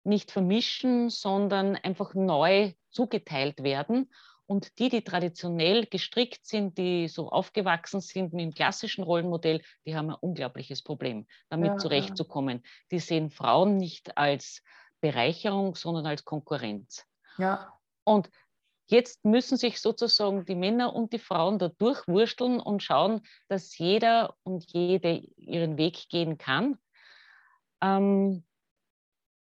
nicht 0.04 0.30
vermischen, 0.30 1.10
sondern 1.10 1.76
einfach 1.76 2.14
neu 2.14 2.72
zugeteilt 2.90 3.62
werden. 3.62 4.10
Und 4.50 4.78
die, 4.78 4.88
die 4.88 5.02
traditionell 5.02 5.84
gestrickt 5.84 6.46
sind, 6.46 6.78
die 6.78 7.06
so 7.08 7.28
aufgewachsen 7.28 8.00
sind 8.00 8.32
mit 8.32 8.42
dem 8.42 8.54
klassischen 8.54 9.04
Rollenmodell, 9.04 9.60
die 9.84 9.94
haben 9.94 10.08
ein 10.08 10.16
unglaubliches 10.18 10.82
Problem, 10.82 11.26
damit 11.50 11.72
ja, 11.72 11.76
zurechtzukommen. 11.76 12.64
Die 12.90 12.98
sehen 12.98 13.28
Frauen 13.28 13.76
nicht 13.76 14.16
als 14.16 14.62
Bereicherung, 15.02 15.74
sondern 15.74 16.06
als 16.06 16.24
Konkurrenz. 16.24 17.04
Ja. 17.36 17.78
Und 18.04 18.30
jetzt 18.86 19.22
müssen 19.22 19.58
sich 19.58 19.82
sozusagen 19.82 20.46
die 20.46 20.54
Männer 20.54 20.96
und 20.96 21.12
die 21.12 21.18
Frauen 21.18 21.58
da 21.58 21.68
durchwursteln 21.68 22.58
und 22.58 22.82
schauen, 22.82 23.20
dass 23.48 23.76
jeder 23.76 24.34
und 24.44 24.64
jede 24.72 25.10
ihren 25.36 25.76
Weg 25.76 26.08
gehen 26.08 26.38
kann. 26.38 26.78
Ähm, 27.82 28.46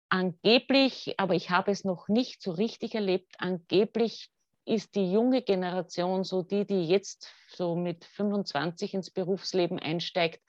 angeblich, 0.10 1.20
aber 1.20 1.36
ich 1.36 1.52
habe 1.52 1.70
es 1.70 1.84
noch 1.84 2.08
nicht 2.08 2.42
so 2.42 2.50
richtig 2.50 2.96
erlebt, 2.96 3.36
angeblich 3.38 4.32
ist 4.68 4.96
die 4.96 5.12
junge 5.12 5.42
Generation, 5.42 6.24
so 6.24 6.44
die, 6.44 6.66
die 6.66 6.86
jetzt 6.86 7.34
so 7.50 7.76
mit 7.76 8.06
25 8.06 8.94
ins 8.94 9.10
Berufsleben 9.10 9.80
einsteigt, 9.80 10.42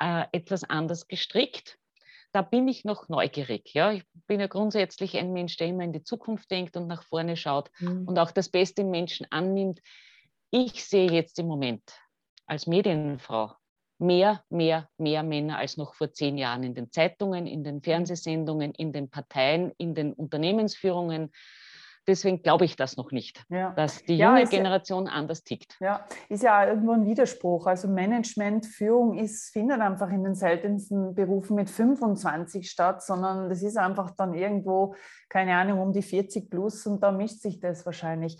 äh, 0.00 0.24
etwas 0.32 0.64
anders 0.64 1.06
gestrickt. 1.06 1.78
Da 2.32 2.42
bin 2.42 2.66
ich 2.66 2.84
noch 2.84 3.08
neugierig. 3.08 3.72
Ja? 3.74 3.92
Ich 3.92 4.04
bin 4.26 4.40
ja 4.40 4.48
grundsätzlich 4.48 5.16
ein 5.16 5.32
Mensch, 5.32 5.56
der 5.56 5.68
immer 5.68 5.84
in 5.84 5.92
die 5.92 6.02
Zukunft 6.02 6.50
denkt 6.50 6.76
und 6.76 6.88
nach 6.88 7.04
vorne 7.04 7.36
schaut 7.36 7.70
mhm. 7.78 8.08
und 8.08 8.18
auch 8.18 8.32
das 8.32 8.48
Beste 8.48 8.82
im 8.82 8.90
Menschen 8.90 9.26
annimmt. 9.30 9.80
Ich 10.50 10.84
sehe 10.84 11.10
jetzt 11.10 11.38
im 11.38 11.46
Moment 11.46 11.82
als 12.46 12.66
Medienfrau 12.66 13.52
mehr, 13.98 14.42
mehr, 14.50 14.88
mehr 14.98 15.22
Männer 15.22 15.58
als 15.58 15.76
noch 15.76 15.94
vor 15.94 16.12
zehn 16.12 16.36
Jahren 16.36 16.64
in 16.64 16.74
den 16.74 16.90
Zeitungen, 16.90 17.46
in 17.46 17.62
den 17.62 17.82
Fernsehsendungen, 17.82 18.72
in 18.72 18.92
den 18.92 19.08
Parteien, 19.08 19.72
in 19.78 19.94
den 19.94 20.12
Unternehmensführungen. 20.12 21.30
Deswegen 22.06 22.42
glaube 22.42 22.64
ich 22.64 22.76
das 22.76 22.96
noch 22.96 23.12
nicht, 23.12 23.44
ja. 23.48 23.70
dass 23.70 24.02
die 24.04 24.18
junge 24.18 24.42
ja, 24.42 24.48
Generation 24.48 25.06
ja, 25.06 25.12
anders 25.12 25.42
tickt. 25.42 25.76
Ja, 25.80 26.04
ist 26.28 26.42
ja 26.42 26.66
irgendwo 26.66 26.92
ein 26.92 27.06
Widerspruch. 27.06 27.66
Also 27.66 27.88
Management, 27.88 28.66
Führung 28.66 29.14
ist, 29.18 29.50
findet 29.52 29.80
einfach 29.80 30.10
in 30.10 30.24
den 30.24 30.34
seltensten 30.34 31.14
Berufen 31.14 31.56
mit 31.56 31.70
25 31.70 32.70
statt, 32.70 33.02
sondern 33.02 33.48
das 33.48 33.62
ist 33.62 33.78
einfach 33.78 34.10
dann 34.10 34.34
irgendwo, 34.34 34.94
keine 35.28 35.56
Ahnung, 35.56 35.80
um 35.80 35.92
die 35.92 36.02
40 36.02 36.50
plus 36.50 36.86
und 36.86 37.02
da 37.02 37.10
mischt 37.10 37.40
sich 37.40 37.60
das 37.60 37.86
wahrscheinlich. 37.86 38.36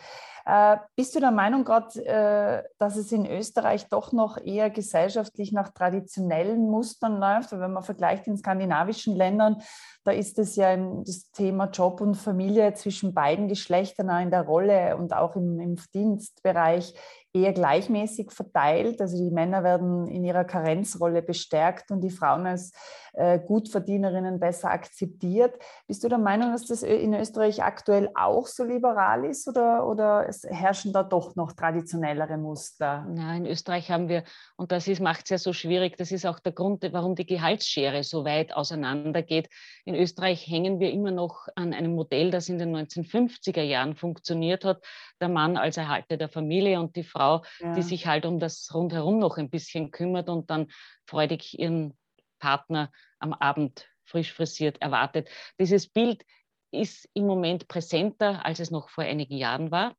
Äh, 0.47 0.77
bist 0.95 1.15
du 1.15 1.21
der 1.21 1.31
Meinung 1.31 1.65
gerade, 1.65 2.05
äh, 2.05 2.63
dass 2.79 2.97
es 2.97 3.11
in 3.13 3.25
Österreich 3.25 3.89
doch 3.89 4.13
noch 4.13 4.37
eher 4.37 4.69
gesellschaftlich 4.69 5.53
nach 5.53 5.71
traditionellen 5.71 6.71
Mustern 6.71 7.19
läuft? 7.19 7.53
Wenn 7.53 7.73
man 7.73 7.83
vergleicht 7.83 8.27
in 8.27 8.37
skandinavischen 8.37 9.17
Ländern, 9.17 9.63
da 10.05 10.13
ist 10.13 10.39
es 10.39 10.57
ja 10.57 10.77
das 10.77 11.31
Thema 11.31 11.71
Job 11.71 12.03
und 12.03 12.15
Familie 12.17 12.75
zwischen 12.75 13.15
beiden 13.15 13.49
Geschlechtern 13.55 14.09
in 14.23 14.31
der 14.31 14.43
Rolle 14.43 14.97
und 14.97 15.13
auch 15.15 15.37
im, 15.37 15.61
im 15.61 15.77
Dienstbereich 15.95 16.95
eher 17.35 17.53
gleichmäßig 17.53 18.31
verteilt. 18.31 19.01
Also 19.01 19.17
die 19.17 19.31
Männer 19.31 19.65
werden 19.65 20.07
in 20.07 20.25
ihrer 20.25 20.45
Karenzrolle 20.45 21.21
bestärkt 21.21 21.91
und 21.91 22.01
die 22.01 22.11
Frauen 22.11 22.47
als 22.47 22.73
äh, 23.15 23.41
Gutverdienerinnen 23.41 24.39
besser 24.39 24.71
akzeptiert. 24.71 25.59
Bist 25.89 26.05
du 26.05 26.09
der 26.09 26.19
Meinung, 26.19 26.53
dass 26.53 26.67
das 26.67 26.85
in 26.85 27.13
Österreich 27.13 27.65
aktuell 27.65 28.09
auch 28.15 28.47
so 28.47 28.63
liberal 28.63 29.25
ist 29.25 29.49
oder, 29.49 29.87
oder 29.87 30.29
es 30.29 30.45
herrschen 30.45 30.93
da 30.93 31.03
doch 31.03 31.35
noch 31.35 31.53
traditionellere 31.53 32.39
Muster? 32.39 33.05
Nein, 33.09 33.45
in 33.45 33.51
Österreich 33.51 33.91
haben 33.91 34.09
wir, 34.09 34.23
und 34.57 34.71
das 34.71 34.87
macht 35.01 35.25
es 35.25 35.31
ja 35.31 35.39
so 35.39 35.53
schwierig, 35.53 35.97
das 35.97 36.13
ist 36.13 36.27
auch 36.27 36.39
der 36.39 36.53
Grund, 36.53 36.87
warum 36.93 37.17
die 37.17 37.27
Gehaltsschere 37.27 38.05
so 38.05 38.25
weit 38.25 38.55
auseinandergeht. 38.55 39.49
In 39.85 39.97
Österreich 39.97 40.47
hängen 40.47 40.79
wir 40.79 40.93
immer 40.93 41.11
noch 41.11 41.49
an 41.57 41.75
einem 41.75 41.97
Modell, 41.97 42.31
das 42.31 42.49
in 42.49 42.59
den 42.59 42.75
1950er 42.77 43.63
Jahren 43.63 43.97
funktioniert 43.97 44.65
hat. 44.65 44.85
Der 45.21 45.29
Mann 45.29 45.57
als 45.57 45.77
Erhalter 45.77 46.17
der 46.17 46.29
Familie 46.29 46.79
und 46.79 46.95
die 46.95 47.03
Frau 47.03 47.24
Frau, 47.25 47.43
ja. 47.61 47.73
die 47.75 47.83
sich 47.83 48.07
halt 48.07 48.27
um 48.27 48.39
das 48.39 48.71
rundherum 48.75 49.19
noch 49.19 49.39
ein 49.39 49.51
bisschen 49.51 49.91
kümmert 49.91 50.29
und 50.29 50.51
dann 50.51 50.69
freudig 51.07 51.59
ihren 51.59 51.97
Partner 52.39 52.91
am 53.19 53.33
Abend 53.33 53.89
frisch 54.05 54.33
frisiert 54.33 54.83
erwartet. 54.83 55.31
Dieses 55.59 55.87
Bild 55.87 56.25
ist 56.71 57.09
im 57.15 57.27
Moment 57.27 57.69
präsenter, 57.69 58.45
als 58.45 58.61
es 58.61 58.71
noch 58.71 58.91
vor 58.91 59.05
einigen 59.05 59.37
Jahren 59.37 59.71
war. 59.71 59.95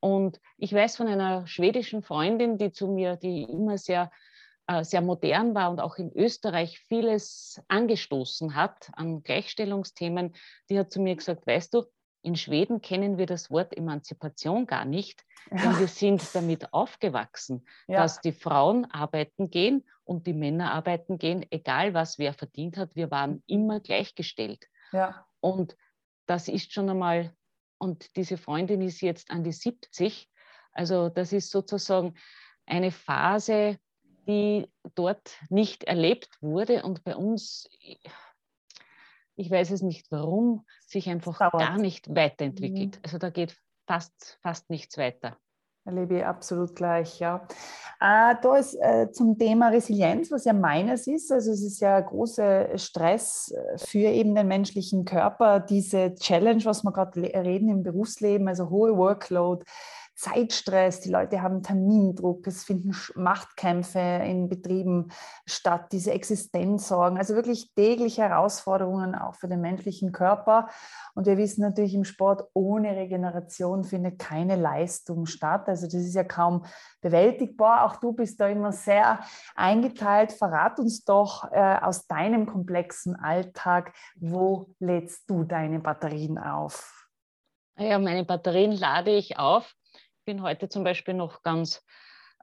Und 0.00 0.40
ich 0.56 0.72
weiß 0.72 0.96
von 0.96 1.08
einer 1.08 1.46
schwedischen 1.46 2.02
Freundin, 2.02 2.56
die 2.56 2.72
zu 2.72 2.86
mir, 2.86 3.16
die 3.16 3.42
immer 3.42 3.76
sehr, 3.76 4.10
äh, 4.68 4.84
sehr 4.84 5.02
modern 5.02 5.54
war 5.54 5.70
und 5.70 5.80
auch 5.80 5.96
in 5.96 6.12
Österreich 6.16 6.78
vieles 6.78 7.60
angestoßen 7.68 8.54
hat 8.54 8.90
an 8.92 9.22
Gleichstellungsthemen, 9.22 10.34
die 10.70 10.78
hat 10.78 10.92
zu 10.92 11.00
mir 11.00 11.16
gesagt, 11.16 11.46
weißt 11.46 11.74
du, 11.74 11.84
in 12.22 12.36
Schweden 12.36 12.80
kennen 12.80 13.18
wir 13.18 13.26
das 13.26 13.50
Wort 13.50 13.76
Emanzipation 13.76 14.66
gar 14.66 14.84
nicht, 14.84 15.24
ja. 15.50 15.58
denn 15.58 15.78
wir 15.78 15.88
sind 15.88 16.34
damit 16.34 16.72
aufgewachsen, 16.72 17.66
ja. 17.86 18.02
dass 18.02 18.20
die 18.20 18.32
Frauen 18.32 18.84
arbeiten 18.90 19.50
gehen 19.50 19.84
und 20.04 20.26
die 20.26 20.32
Männer 20.32 20.72
arbeiten 20.72 21.18
gehen, 21.18 21.46
egal 21.50 21.94
was 21.94 22.18
wer 22.18 22.34
verdient 22.34 22.76
hat, 22.76 22.94
wir 22.94 23.10
waren 23.10 23.42
immer 23.46 23.80
gleichgestellt. 23.80 24.66
Ja. 24.92 25.26
Und 25.40 25.76
das 26.26 26.48
ist 26.48 26.72
schon 26.72 26.90
einmal, 26.90 27.32
und 27.78 28.16
diese 28.16 28.36
Freundin 28.36 28.82
ist 28.82 29.00
jetzt 29.00 29.30
an 29.30 29.44
die 29.44 29.52
70, 29.52 30.28
also 30.72 31.08
das 31.08 31.32
ist 31.32 31.50
sozusagen 31.50 32.14
eine 32.66 32.90
Phase, 32.90 33.78
die 34.26 34.70
dort 34.94 35.38
nicht 35.48 35.84
erlebt 35.84 36.36
wurde 36.40 36.82
und 36.82 37.02
bei 37.02 37.16
uns 37.16 37.68
ich 39.38 39.50
weiß 39.50 39.70
es 39.70 39.82
nicht 39.82 40.10
warum, 40.10 40.64
sich 40.86 41.08
einfach 41.08 41.38
gar 41.52 41.78
nicht 41.78 42.14
weiterentwickelt. 42.14 42.96
Mhm. 42.96 43.00
Also 43.04 43.18
da 43.18 43.30
geht 43.30 43.56
fast, 43.86 44.38
fast 44.42 44.68
nichts 44.68 44.98
weiter. 44.98 45.36
Erlebe 45.84 46.18
ich 46.18 46.24
absolut 46.24 46.74
gleich, 46.74 47.18
ja. 47.18 47.46
Äh, 48.00 48.34
da 48.42 48.56
ist 48.58 48.74
äh, 48.74 49.10
zum 49.10 49.38
Thema 49.38 49.68
Resilienz, 49.68 50.30
was 50.30 50.44
ja 50.44 50.52
meines 50.52 51.06
ist, 51.06 51.32
also 51.32 51.50
es 51.50 51.62
ist 51.62 51.80
ja 51.80 51.98
großer 51.98 52.76
Stress 52.76 53.50
äh, 53.52 53.78
für 53.78 54.08
eben 54.10 54.34
den 54.34 54.48
menschlichen 54.48 55.06
Körper, 55.06 55.60
diese 55.60 56.14
Challenge, 56.16 56.62
was 56.64 56.82
wir 56.82 56.92
gerade 56.92 57.22
reden 57.22 57.70
im 57.70 57.82
Berufsleben, 57.82 58.48
also 58.48 58.68
hohe 58.68 58.96
Workload, 58.98 59.64
Zeitstress, 60.18 61.00
die 61.00 61.10
Leute 61.10 61.42
haben 61.42 61.62
Termindruck, 61.62 62.44
es 62.48 62.64
finden 62.64 62.90
Machtkämpfe 63.14 64.00
in 64.00 64.48
Betrieben 64.48 65.12
statt, 65.46 65.92
diese 65.92 66.10
Existenzsorgen, 66.10 67.18
also 67.18 67.36
wirklich 67.36 67.72
tägliche 67.74 68.22
Herausforderungen 68.22 69.14
auch 69.14 69.36
für 69.36 69.46
den 69.46 69.60
menschlichen 69.60 70.10
Körper. 70.10 70.70
Und 71.14 71.26
wir 71.26 71.36
wissen 71.36 71.62
natürlich 71.62 71.94
im 71.94 72.02
Sport, 72.02 72.42
ohne 72.52 72.96
Regeneration 72.96 73.84
findet 73.84 74.18
keine 74.18 74.56
Leistung 74.56 75.26
statt. 75.26 75.68
Also 75.68 75.86
das 75.86 75.94
ist 75.94 76.14
ja 76.14 76.24
kaum 76.24 76.64
bewältigbar. 77.00 77.84
Auch 77.84 77.94
du 77.94 78.12
bist 78.12 78.40
da 78.40 78.48
immer 78.48 78.72
sehr 78.72 79.20
eingeteilt. 79.54 80.32
Verrat 80.32 80.80
uns 80.80 81.04
doch 81.04 81.48
äh, 81.52 81.76
aus 81.80 82.08
deinem 82.08 82.46
komplexen 82.46 83.14
Alltag, 83.14 83.94
wo 84.16 84.74
lädst 84.80 85.30
du 85.30 85.44
deine 85.44 85.78
Batterien 85.78 86.38
auf? 86.38 87.08
Ja, 87.78 88.00
meine 88.00 88.24
Batterien 88.24 88.72
lade 88.72 89.12
ich 89.12 89.38
auf 89.38 89.77
bin 90.28 90.42
heute 90.42 90.68
zum 90.68 90.84
Beispiel 90.84 91.14
noch 91.14 91.42
ganz 91.42 91.82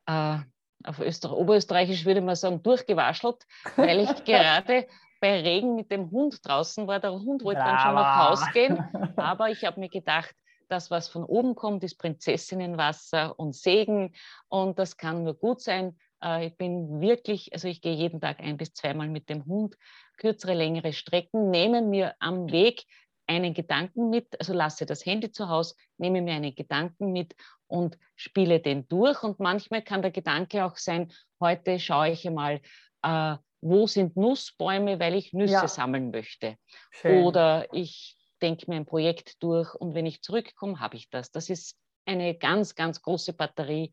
äh, 0.08 0.40
auf 0.86 1.00
Öster 1.00 1.38
Oberösterreichisch 1.38 2.04
würde 2.04 2.22
man 2.22 2.36
sagen, 2.36 2.64
durchgewaschelt, 2.64 3.46
weil 3.76 4.00
ich 4.00 4.10
gerade 4.26 4.88
bei 5.22 5.42
Regen 5.42 5.76
mit 5.76 5.92
dem 5.92 6.10
Hund 6.10 6.40
draußen 6.44 6.88
war. 6.88 7.00
Der 7.00 7.12
Hund 7.12 7.44
wollte 7.44 7.62
Brava. 7.62 7.72
dann 7.72 7.80
schon 7.80 7.94
nach 7.94 8.30
Haus 8.30 8.54
gehen, 8.54 8.84
aber 9.18 9.52
ich 9.52 9.66
habe 9.66 9.80
mir 9.80 9.90
gedacht, 9.90 10.34
das, 10.68 10.90
was 10.90 11.10
von 11.10 11.24
oben 11.24 11.54
kommt, 11.54 11.84
ist 11.84 12.00
Prinzessinnenwasser 12.00 13.38
und 13.38 13.56
Segen 13.56 14.16
und 14.48 14.80
das 14.80 14.98
kann 14.98 15.24
nur 15.24 15.36
gut 15.36 15.62
sein. 15.62 15.96
Äh, 16.24 16.48
ich 16.48 16.58
bin 16.58 17.02
wirklich, 17.02 17.54
also 17.54 17.68
ich 17.68 17.82
gehe 17.82 17.94
jeden 17.94 18.20
Tag 18.20 18.40
ein 18.40 18.58
bis 18.58 18.74
zweimal 18.74 19.10
mit 19.10 19.30
dem 19.30 19.46
Hund, 19.46 19.76
kürzere, 20.18 20.56
längere 20.56 20.92
Strecken, 20.92 21.52
nehme 21.52 21.84
mir 21.84 22.16
am 22.18 22.52
Weg 22.52 22.88
einen 23.28 23.54
Gedanken 23.54 24.10
mit, 24.10 24.40
also 24.40 24.54
lasse 24.54 24.86
das 24.86 25.06
Handy 25.06 25.32
zu 25.32 25.50
Hause, 25.50 25.76
nehme 25.98 26.22
mir 26.22 26.34
einen 26.34 26.54
Gedanken 26.54 27.12
mit 27.12 27.36
und 27.68 27.98
spiele 28.16 28.60
den 28.60 28.88
durch. 28.88 29.24
Und 29.24 29.40
manchmal 29.40 29.82
kann 29.82 30.02
der 30.02 30.12
Gedanke 30.12 30.66
auch 30.66 30.78
sein, 30.78 31.12
heute 31.40 31.80
schaue 31.80 32.10
ich 32.10 32.28
einmal, 32.28 32.62
äh, 33.02 33.36
wo 33.62 33.88
sind 33.88 34.16
Nussbäume, 34.16 35.00
weil 35.00 35.16
ich 35.16 35.34
Nüsse 35.34 35.54
ja. 35.54 35.68
sammeln 35.68 36.12
möchte. 36.12 36.58
Schön. 36.92 37.24
Oder 37.24 37.68
ich 37.74 38.16
denke 38.42 38.70
mir 38.70 38.78
ein 38.78 38.86
Projekt 38.86 39.42
durch 39.42 39.74
und 39.74 39.96
wenn 39.96 40.06
ich 40.06 40.22
zurückkomme, 40.22 40.80
habe 40.80 40.98
ich 40.98 41.10
das. 41.10 41.32
Das 41.32 41.50
ist 41.50 41.78
eine 42.06 42.36
ganz, 42.38 42.76
ganz 42.76 43.02
große 43.02 43.34
Batterie. 43.34 43.92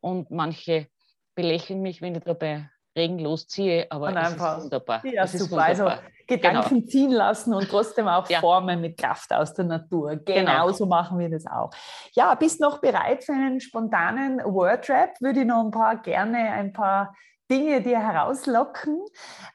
Und 0.00 0.30
manche 0.30 0.88
belächeln 1.34 1.82
mich, 1.82 2.00
wenn 2.00 2.14
ich 2.14 2.22
dabei 2.22 2.70
Regen 2.96 3.18
losziehe, 3.18 3.86
aber 3.90 4.08
und 4.08 4.16
es 4.16 4.32
ist 4.32 4.40
wunderbar. 4.40 5.06
Ja, 5.06 5.24
es 5.24 5.32
super. 5.32 5.62
Also 5.62 5.90
Gedanken 6.26 6.76
genau. 6.76 6.86
ziehen 6.86 7.10
lassen 7.10 7.54
und 7.54 7.68
trotzdem 7.68 8.08
auch 8.08 8.28
ja. 8.28 8.40
formen 8.40 8.80
mit 8.80 8.96
Kraft 8.98 9.32
aus 9.32 9.54
der 9.54 9.64
Natur. 9.64 10.16
Genau, 10.16 10.24
genau, 10.24 10.72
so 10.72 10.86
machen 10.86 11.18
wir 11.18 11.28
das 11.28 11.46
auch. 11.46 11.70
Ja, 12.12 12.34
bist 12.34 12.60
noch 12.60 12.80
bereit 12.80 13.24
für 13.24 13.32
einen 13.32 13.60
spontanen 13.60 14.38
Wordrap? 14.38 15.20
Würde 15.20 15.40
ich 15.40 15.46
noch 15.46 15.64
ein 15.64 15.70
paar 15.70 15.96
gerne 16.02 16.38
ein 16.38 16.72
paar 16.72 17.14
Dinge 17.50 17.82
dir 17.82 17.98
herauslocken. 17.98 19.04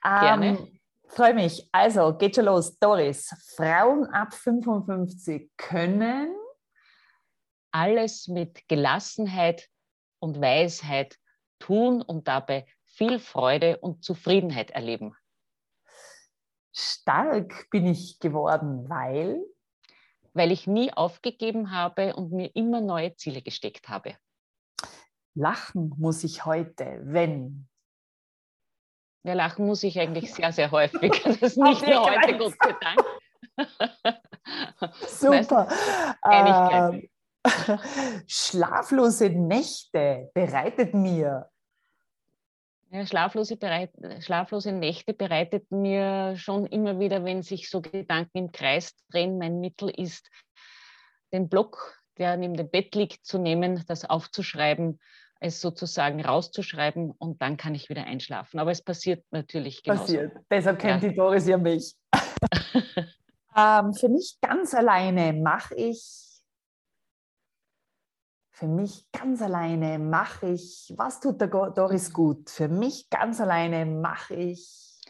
Gerne. 0.02 0.48
Ähm, 0.48 0.80
Freue 1.08 1.34
mich. 1.34 1.70
Also, 1.72 2.14
geht 2.14 2.36
schon 2.36 2.46
los. 2.46 2.78
Doris, 2.78 3.34
Frauen 3.56 4.06
ab 4.08 4.34
55 4.34 5.52
können 5.56 6.36
alles 7.72 8.28
mit 8.28 8.68
Gelassenheit 8.68 9.68
und 10.20 10.42
Weisheit 10.42 11.18
tun 11.60 12.02
und 12.02 12.28
dabei 12.28 12.66
viel 12.96 13.20
Freude 13.20 13.78
und 13.78 14.04
Zufriedenheit 14.04 14.72
erleben. 14.72 15.16
Stark 16.74 17.70
bin 17.70 17.86
ich 17.88 18.20
geworden, 18.20 18.90
weil? 18.90 19.44
Weil 20.34 20.52
ich 20.52 20.68
nie 20.68 20.92
aufgegeben 20.92 21.72
habe 21.72 22.16
und 22.16 22.32
mir 22.32 22.56
immer 22.56 22.82
neue 22.82 23.16
Ziele 23.16 23.42
gesteckt 23.42 23.90
habe. 23.90 24.16
Lachen 25.34 25.94
muss 25.98 26.24
ich 26.24 26.46
heute, 26.46 27.02
wenn? 27.04 27.68
Ja, 29.24 29.34
lachen 29.34 29.66
muss 29.66 29.84
ich 29.84 30.00
eigentlich 30.00 30.34
sehr, 30.34 30.52
sehr 30.52 30.72
häufig. 30.72 31.12
Das 31.24 31.38
ist 31.38 31.58
nicht 31.58 31.86
nur 31.86 32.06
heute, 32.06 32.38
Gott 32.38 32.54
sei 32.62 32.76
Dank. 32.80 33.04
Super. 35.08 35.68
Ähm, 36.32 37.10
schlaflose 38.28 39.30
Nächte 39.30 40.30
bereitet 40.34 40.94
mir 40.94 41.50
ja, 42.92 43.06
schlaflose, 43.06 43.58
bereit, 43.58 43.92
schlaflose 44.20 44.72
Nächte 44.72 45.14
bereitet 45.14 45.72
mir 45.72 46.36
schon 46.38 46.66
immer 46.66 47.00
wieder, 47.00 47.24
wenn 47.26 47.42
sich 47.42 47.70
so 47.70 47.82
Gedanken 47.82 48.38
im 48.38 48.52
Kreis 48.52 48.96
drehen. 49.10 49.38
Mein 49.38 49.60
Mittel 49.60 49.90
ist, 49.90 50.30
den 51.34 51.50
Block, 51.50 52.00
der 52.18 52.38
neben 52.38 52.56
dem 52.56 52.70
Bett 52.70 52.96
liegt, 52.96 53.26
zu 53.26 53.38
nehmen, 53.38 53.84
das 53.88 54.06
aufzuschreiben, 54.06 55.00
es 55.40 55.62
sozusagen 55.62 56.24
rauszuschreiben 56.24 57.12
und 57.12 57.42
dann 57.42 57.58
kann 57.58 57.76
ich 57.76 57.90
wieder 57.90 58.06
einschlafen. 58.06 58.60
Aber 58.60 58.72
es 58.72 58.82
passiert 58.82 59.26
natürlich 59.32 59.84
genauso. 59.84 60.04
Passiert. 60.04 60.38
Deshalb 60.50 60.80
kennt 60.80 61.04
ja. 61.04 61.10
die 61.10 61.16
Doris 61.16 61.48
ja 61.48 61.58
mich. 61.58 61.96
ähm, 63.58 63.94
für 63.94 64.10
mich 64.10 64.38
ganz 64.42 64.74
alleine 64.74 65.34
mache 65.34 65.76
ich 65.76 66.25
für 68.56 68.68
mich 68.68 69.12
ganz 69.12 69.42
alleine 69.42 70.00
mache 70.00 70.48
ich, 70.48 70.94
was 70.96 71.20
tut 71.20 71.42
der 71.42 71.50
Doris 71.50 72.14
gut? 72.14 72.50
Für 72.50 72.70
mich 72.70 73.10
ganz 73.10 73.42
alleine 73.42 73.86
mache 73.86 74.36
ich. 74.36 75.02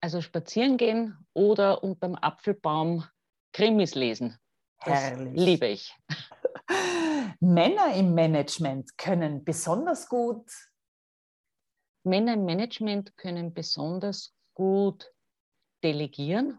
Also 0.00 0.22
spazieren 0.22 0.78
gehen 0.78 1.14
oder 1.34 1.84
unterm 1.84 2.14
Apfelbaum 2.14 3.04
Krimis 3.52 3.94
lesen. 3.94 4.38
Das 4.86 5.02
Herrlich. 5.02 5.34
liebe 5.34 5.66
ich. 5.66 5.94
Männer 7.40 7.94
im 7.94 8.14
Management 8.14 8.96
können 8.96 9.44
besonders 9.44 10.08
gut. 10.08 10.50
Männer 12.04 12.32
im 12.32 12.46
Management 12.46 13.14
können 13.18 13.52
besonders 13.52 14.34
gut 14.54 15.12
delegieren, 15.84 16.58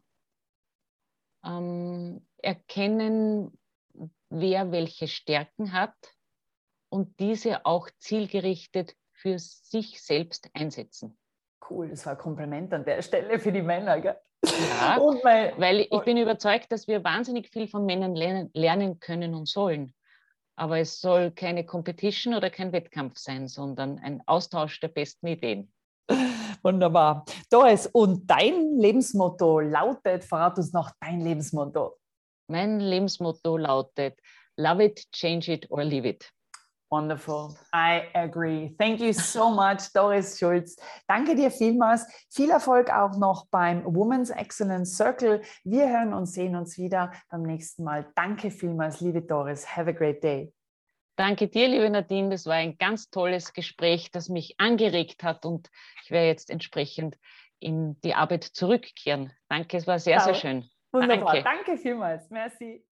ähm, 1.44 2.24
erkennen, 2.38 3.58
wer 4.34 4.72
welche 4.72 5.08
Stärken 5.08 5.74
hat 5.74 5.96
und 6.90 7.20
diese 7.20 7.66
auch 7.66 7.90
zielgerichtet 8.00 8.96
für 9.14 9.40
sich 9.40 10.02
selbst 10.02 10.50
einsetzen. 10.54 11.18
Cool, 11.70 11.90
das 11.90 12.06
war 12.06 12.14
ein 12.14 12.20
Kompliment 12.20 12.74
an 12.74 12.84
der 12.84 13.02
Stelle 13.02 13.40
für 13.40 13.52
die 13.52 13.62
Männer. 13.62 14.02
Gell? 14.02 14.18
Ja, 14.46 14.98
weil, 15.24 15.54
weil 15.58 15.80
ich 15.90 16.02
bin 16.02 16.18
überzeugt, 16.18 16.72
dass 16.72 16.88
wir 16.88 17.04
wahnsinnig 17.04 17.50
viel 17.50 17.68
von 17.68 17.86
Männern 17.86 18.16
lernen, 18.16 18.50
lernen 18.54 19.00
können 19.00 19.34
und 19.34 19.48
sollen. 19.48 19.94
Aber 20.56 20.80
es 20.80 21.00
soll 21.00 21.32
keine 21.32 21.66
Competition 21.66 22.36
oder 22.36 22.50
kein 22.50 22.74
Wettkampf 22.74 23.18
sein, 23.18 23.48
sondern 23.48 24.00
ein 24.00 24.22
Austausch 24.28 24.80
der 24.80 24.90
besten 24.90 25.28
Ideen. 25.28 25.72
Wunderbar. 26.62 27.26
Doris, 27.50 27.88
und 27.88 28.30
dein 28.30 28.78
Lebensmotto 28.78 29.60
lautet, 29.60 30.24
verrat 30.24 30.58
uns 30.58 30.74
noch 30.74 30.92
dein 31.00 31.22
Lebensmotto. 31.22 31.98
Mein 32.48 32.80
Lebensmotto 32.80 33.58
lautet 33.58 34.20
Love 34.58 34.84
it, 34.84 35.12
change 35.12 35.52
it 35.52 35.66
or 35.72 35.84
leave 35.84 36.08
it. 36.08 36.32
Wonderful. 36.92 37.58
I 37.74 38.04
agree. 38.14 38.76
Thank 38.78 39.00
you 39.00 39.14
so 39.14 39.50
much, 39.50 39.92
Doris 39.96 40.38
Schulz. 40.38 40.76
Danke 41.08 41.36
dir 41.36 41.50
vielmals. 41.50 42.06
Viel 42.30 42.52
Erfolg 42.52 42.92
auch 42.92 43.18
noch 43.18 43.48
beim 43.50 43.84
Women's 43.84 44.30
Excellence 44.30 44.96
Circle. 44.96 45.42
Wir 45.64 45.90
hören 45.90 46.14
und 46.14 46.28
sehen 46.28 46.56
uns 46.56 46.78
wieder 46.78 47.12
beim 47.32 47.42
nächsten 47.42 47.84
Mal. 47.84 48.06
Danke 48.16 48.52
vielmals, 48.52 49.02
liebe 49.02 49.24
Doris. 49.24 49.76
Have 49.76 49.90
a 49.90 49.92
great 49.92 50.24
day. 50.24 50.54
Danke 51.16 51.48
dir, 51.48 51.68
liebe 51.68 51.90
Nadine. 51.90 52.30
Das 52.30 52.46
war 52.46 52.56
ein 52.56 52.78
ganz 52.78 53.10
tolles 53.10 53.54
Gespräch, 53.54 54.12
das 54.12 54.30
mich 54.30 54.60
angeregt 54.60 55.24
hat 55.24 55.48
und 55.48 55.72
ich 56.04 56.12
werde 56.12 56.28
jetzt 56.28 56.52
entsprechend 56.52 57.18
in 57.60 58.00
die 58.02 58.14
Arbeit 58.14 58.44
zurückkehren. 58.44 59.34
Danke, 59.50 59.78
es 59.78 59.88
war 59.88 59.98
sehr, 59.98 60.20
sehr 60.20 60.36
schön. 60.36 60.70
Wunderbar. 60.94 61.34
Danke, 61.42 61.44
Danke 61.44 61.78
vielmals. 61.78 62.30
Merci. 62.30 62.86